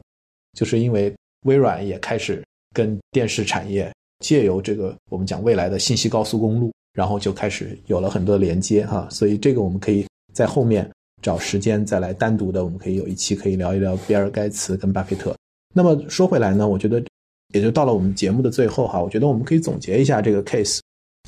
[0.51, 2.43] 就是因为微软也开始
[2.73, 3.89] 跟电视产业
[4.23, 9.07] 借由这个我们讲未来的信息高速公路，然后就开始有了很多连接哈。
[9.11, 10.03] 所以这个我们可以。
[10.33, 10.89] 在后面
[11.21, 15.31] 找时间再来单独的，我们可以有一期可以聊一聊比尔盖茨跟巴菲特。
[15.75, 16.99] 那么说回来呢，我觉得
[17.53, 20.79] 也就到了我们节目的最后哈，我觉得我们可以总结一下这个 case。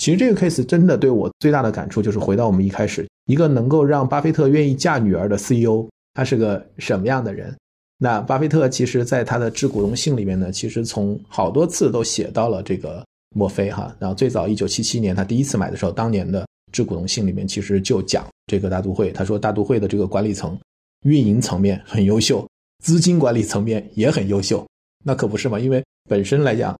[0.02, 7.56] 其实这个 case 真的对我最大的感触就是回到我们一开始，一个能够让巴菲特愿意嫁女儿的 CEO，他是个什么样的人？
[7.98, 13.06] 那巴菲特其实在他的致股东信里面呢，其实从好多次都写到了这个
[13.36, 13.96] 墨菲哈。
[14.00, 16.46] 然后最早一九七七年他第一次买的时候，当年的。
[16.72, 20.60] 致股东信里面其实就讲这个大都会，他说大都会的这个管理层、
[21.04, 22.46] 运营层面很优秀，
[22.84, 24.68] 资金管理层面也很优秀，
[25.06, 25.58] 那可不是嘛？
[25.58, 26.78] 因为本身来讲，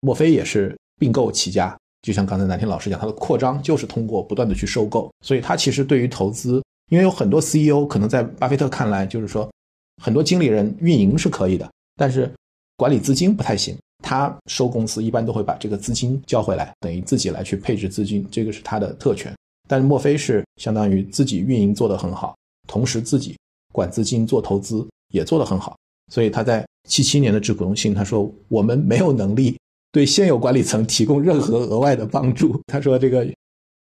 [0.00, 9.50] 墨菲也是并购起家，就像刚才南天老师讲，他的扩张就是通过不断的去收购，所以他其实对于投资，因为有很多 CEO 可能在巴菲特看来，就是说
[10.00, 12.32] 很多经理人运营是可以的，但是
[12.76, 13.76] 管理资金不太行。
[14.02, 19.30] 他收公司一般都会把这个资金交回来，等于自己来去配置资金，这个是他的特权。
[19.68, 22.34] 但是莫非是相当于自己运营做得很好，
[22.66, 23.36] 同时自己
[23.72, 25.76] 管资金做投资也做得很好，
[26.10, 29.56] 所以他在七七年的致股东信他说我们没有能力
[29.92, 32.58] 对现有管理层提供任何额外的帮助。
[32.72, 33.24] 他说这个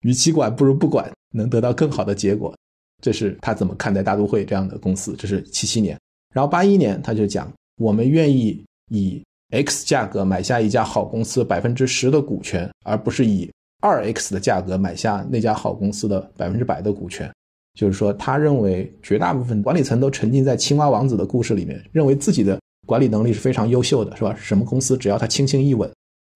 [0.00, 2.54] 与其管不如不管，能得到更好的结果。
[3.02, 5.14] 这是他怎么看待大都会这样的公司？
[5.18, 5.96] 这是七七年，
[6.34, 9.22] 然后八一年他就讲我们愿意以。
[9.50, 13.48] X 价格买下一家好公司百分之十的股权，而不是以
[13.80, 17.32] 二 X 的价格买下那家好公司的百分之百的股权。
[17.78, 22.58] 就是说，他认为绝大部分管理层都沉浸在青蛙王子的故事里面，认为自己的
[22.88, 24.34] 管理能力是非常优秀的，是吧？
[24.36, 25.88] 什么公司只要他轻轻一吻，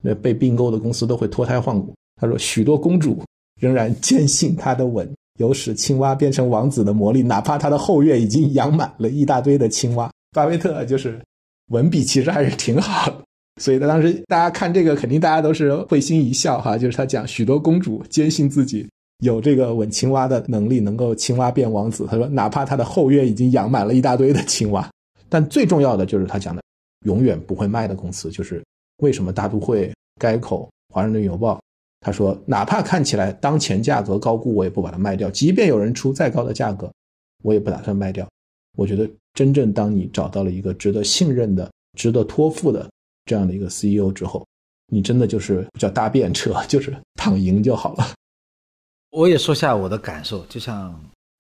[0.04, 1.92] 那被并购的公司都会脱胎换骨。
[2.14, 3.20] 他说，许多公主
[3.60, 10.08] 仍然坚信他的吻有使青蛙变成王子的魔力，哪怕他的后院已经养满了一大堆的青蛙。
[10.30, 11.20] 巴菲特就是。
[11.70, 13.24] 文笔其实还是挺好的，
[13.62, 16.76] 所以他当时大家看这个，肯定大家都是会心一笑哈。
[16.76, 18.84] 就是他讲许多公主坚信自己
[19.18, 22.08] 有这个吻青蛙的能力，能够青蛙变王子。
[22.10, 24.90] 他说，哪怕他的后院已经养满了一大堆的青蛙，
[25.28, 26.60] 但最重要的就是他讲的
[27.06, 28.60] 永远不会卖的公司，就是
[29.00, 31.60] 为什么大都会、该口、华盛顿邮报。
[32.00, 35.30] 他说，哪怕看起来当前价格高估，我也不把它卖掉。
[35.30, 36.92] 即便有人出再高的价格，
[37.42, 38.28] 我也不打算卖掉。
[38.76, 39.08] 我觉得。
[39.32, 42.90] 真正当你找到了一个值得信任的、值得托付的
[43.26, 44.44] 这样的一个 CEO 之后，
[44.88, 48.12] 你真的就是叫搭便车，就是躺赢就好了。
[49.10, 50.92] 我也说下我的感受，就像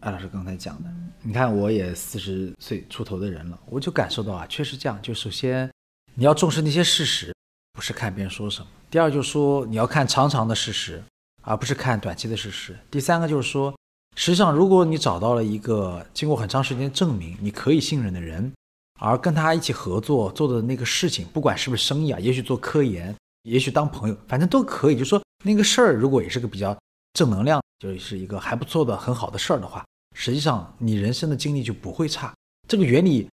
[0.04, 4.96] 艾老师刚才讲的，你看我也四十岁出头的人了，我就感受到啊，确实这样。
[5.02, 5.68] 就首先
[6.14, 7.34] 你要重视那些事实，
[7.80, 11.02] 不是看别人说什么；第二就是说你要看长长的事实，
[11.40, 13.74] 而不是看短期的事实；第三个就是说。
[14.16, 18.52] 实际上，如果你找到了一个经过很长时间证明你可以信任的人，
[19.00, 24.98] 而跟他一起合作做的那个事情，不管是不是生意啊，也许做科研，也许当朋友，反正都可以。
[24.98, 26.76] 就说那个事儿，如果也是个比较
[27.14, 32.34] 正能量，就是一个还不错的很好的事儿的话，实际上你人生的经历就不会差。
[32.68, 33.28] 这个原理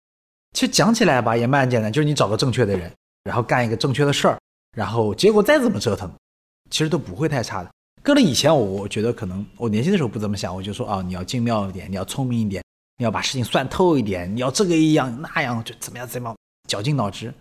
[0.53, 2.91] 其实讲起来吧，也蛮简单，就是你找个正确的人，
[3.23, 4.39] 然后干一个正确的事儿，
[4.75, 6.11] 然后结果再怎么折腾，
[6.69, 7.71] 其实都不会太差的。
[8.01, 12.61] 搁了以前，我我觉得可能我年轻的时候不这么想，我就说啊，你要精妙一点，你要聪明一点，
[12.97, 16.37] 你要把事情算透一点，你要这个一样那样，就怎么样怎么样，
[16.67, 17.33] 绞尽脑汁。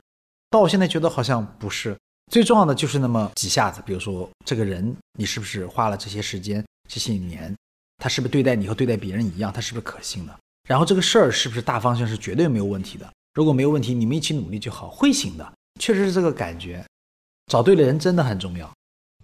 [0.51, 1.97] 到我现在觉得好像不是
[2.31, 3.83] 最重要的，就是那么几下子。
[3.85, 7.53] 比如说这个人，你是不是花了这些时间、这些年，
[7.99, 10.39] 他是不是对待你和对待别人一样，他是不是可信的？
[10.69, 13.13] 然后这个事儿是不是大方向是绝对没有问题的？
[13.35, 15.53] 如果没有问题，你们一起努力就好，会行的。
[15.83, 16.81] 确实是这个感觉，
[17.49, 18.73] 找对了人真的很重要。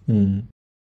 [0.07, 0.45] 嗯，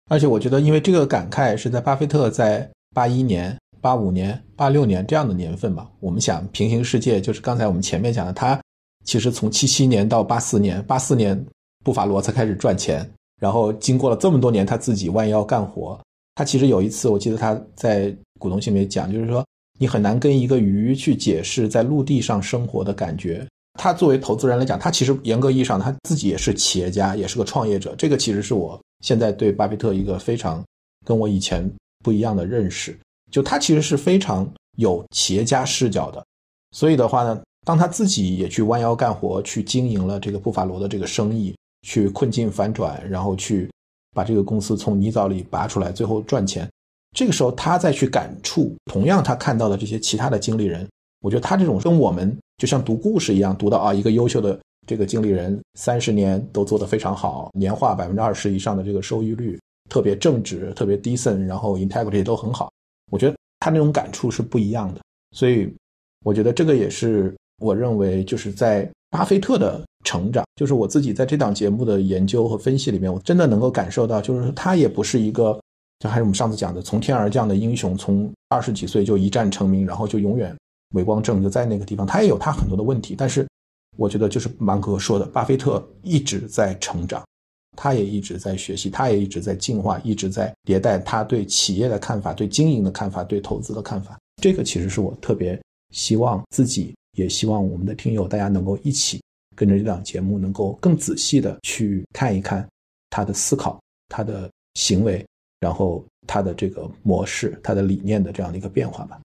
[0.10, 2.65] 而且我觉得，因为这个感慨是在巴菲特在
[2.95, 5.89] 八一年、八五年、八六年这样的年份嘛。
[5.99, 8.57] 我们想平行世界，就是刚才我们前面讲的，他
[9.03, 11.45] 其实从七七年到八四年，八四年
[11.84, 13.06] 布法罗才开始赚钱，
[13.41, 15.99] 然后经过了这么多年，他自己弯腰干活。
[16.35, 19.45] 他其实有一次，我记得他在股东信里面讲，就是说
[19.77, 23.45] 你很难跟一个鱼去解释在陆地上生活的感觉。
[23.78, 27.95] 他作为投资人来讲，他其实严格意义上他自己也是企业家，也是个创业者。
[27.95, 30.64] 这个其实是我现在对巴菲特一个非常
[31.06, 31.70] 跟我以前
[32.04, 32.98] 不一样的认识。
[33.32, 36.26] 就他其实是非常有企业家视角的。
[36.72, 43.70] 所以的话呢，当他自己也去弯腰干活，去经营了这个布法罗的这个生意，去困境反转，然后去。
[44.16, 46.68] 把这个公司从泥沼里拔出来，最后赚钱。
[47.16, 50.90] 这个时候，他再去感触同样他看到的这些其他的经理人，
[51.22, 62.72] 我觉得他这种跟我们就像读故事一样，读到啊一个优秀的这个经理人三十年都做得非常好，年化百分之二十以上的这个收益率，特别正直，特别 decent，然后 integrity 都很好。
[63.11, 65.02] 我觉得他那种感触是不一样的。
[65.31, 65.73] 所以，
[66.23, 69.84] 我觉得这个也是我认为就是在巴菲特的。
[70.03, 75.60] 成长就是我自己在这档节目的研究和分析里面，我真的能够感受到，就是他也不是一个，
[75.99, 80.56] 就还是我们上次讲的从天而降的英雄，从二十几岁就一战成名，然后就永远
[80.95, 82.05] 伟光正就在那个地方。
[82.05, 83.47] 他也有他很多的问题，但是
[83.97, 87.26] 我觉得就是芒格说的，巴菲特一直在成长，
[87.76, 94.18] 他也一直在学习，他也一直在进化，一直在迭代他对企业的看法、对经营的看法、对投资的看法。
[94.41, 95.59] 这个其实是我特别
[95.91, 99.19] 希望自己，也希望我们的听友大家能够一起。
[99.55, 102.64] 跟着这档节目，能够更仔细的去看一看
[103.09, 105.26] 他的思考、他的行为，
[105.59, 109.19] 然后他的这个模式、他的理念的这样的一个变化吧。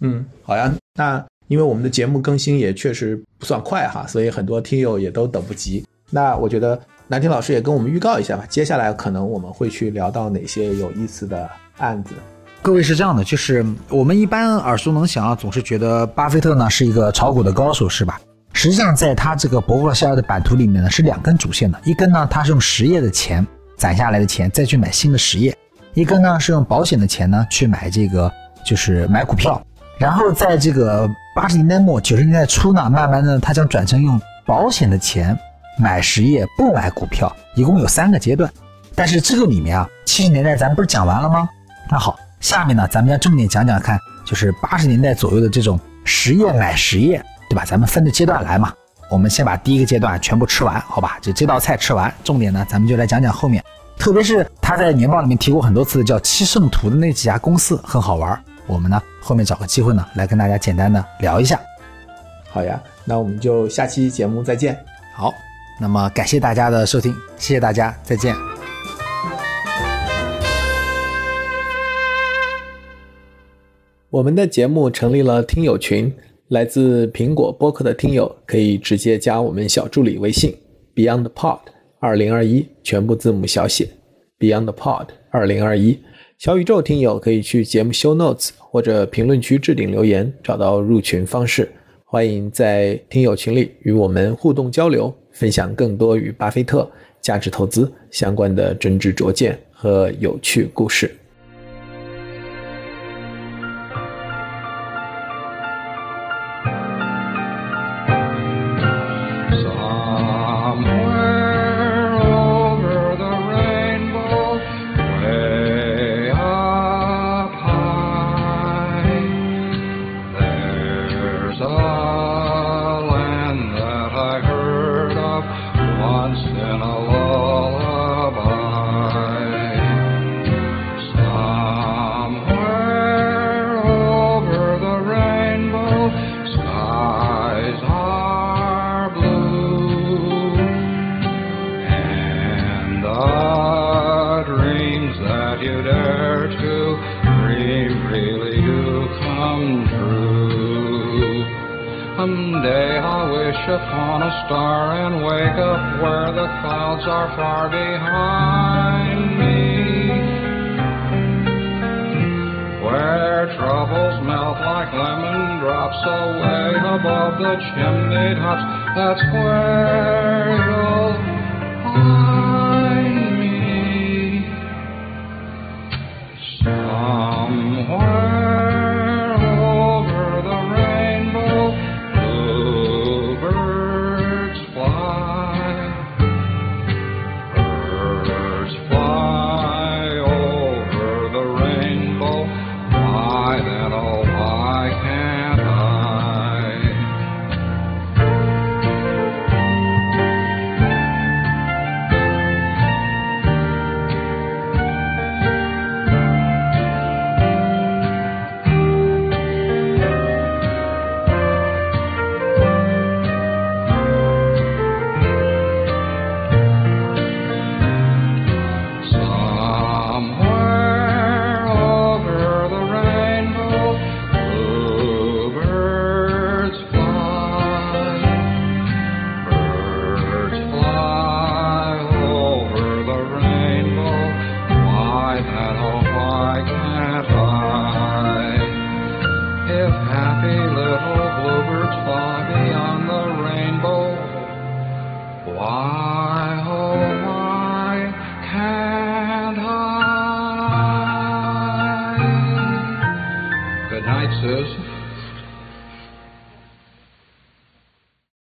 [0.00, 0.72] 嗯，好呀。
[0.94, 5.84] 那因为我们的节目更新也确实不算快哈，所以很多听友也都等不及。
[6.10, 11.48] 那我觉得南天老师也跟我们预告一下吧，接下来可能我们会去聊到哪些有意思的
[11.78, 12.14] 案子。
[12.60, 18.20] 各位是这样的，就是我们一般耳熟能详啊，总是觉得巴菲特呢是一个炒股的高手，是吧？
[18.52, 21.80] 实际上，在他这个伯克希尔的版图里面呢，是两根主线的。
[21.84, 23.46] 一根呢，他是用实业的钱
[23.76, 25.52] 攒下来的钱再去买新的实业；
[25.94, 28.30] 一根呢，是用保险的钱呢去买这个
[28.64, 29.62] 就是买股票。
[29.98, 35.36] 然后在这个八十年代末九十年代初呢，慢慢的他将转成用保险的钱
[35.78, 38.50] 买实业不买股票，一共有三个阶段。
[38.94, 41.48] 但是这个里面啊，七十年代咱不是讲完了吗？
[41.90, 47.22] 那好，下面呢，咱们要重点讲讲看，就是八十年代左右的这种实业买实业。
[47.50, 47.64] 对吧？
[47.64, 48.70] 咱们分着阶段来嘛。
[49.10, 51.16] 我们先把第一个阶段全部吃完，好吧？
[51.22, 53.64] 就这道菜吃完，重点呢，咱们就来讲讲后面。
[53.98, 58.38] 特别是他在年报里面提过很多次叫七圣图的那几家公司，很好玩。
[58.68, 61.58] 我们呢，后面找个机会呢，来跟大家简单的聊一下。
[62.50, 64.78] 好呀，那我们就下期节目再见。
[65.14, 65.32] 好，
[65.80, 68.36] 那么感谢大家的收听，谢谢大家，再见。
[74.10, 76.14] 我们的节目成立了听友群。
[76.48, 80.54] 来自苹果播客的听友可以直接加我们小助理微信
[80.94, 81.58] BeyondPod
[82.00, 83.86] 二零二一，全部字母小写
[84.38, 85.98] BeyondPod 二零二一。
[86.38, 91.68] 小宇宙听友可以去节目 Show Notes 或者评论区置顶留言，找到入群方式。
[92.04, 96.88] 欢迎在听友群里与我们互动交流，分享更多与巴菲特
[97.20, 101.12] 价值投资相关的真知灼见和有趣故事。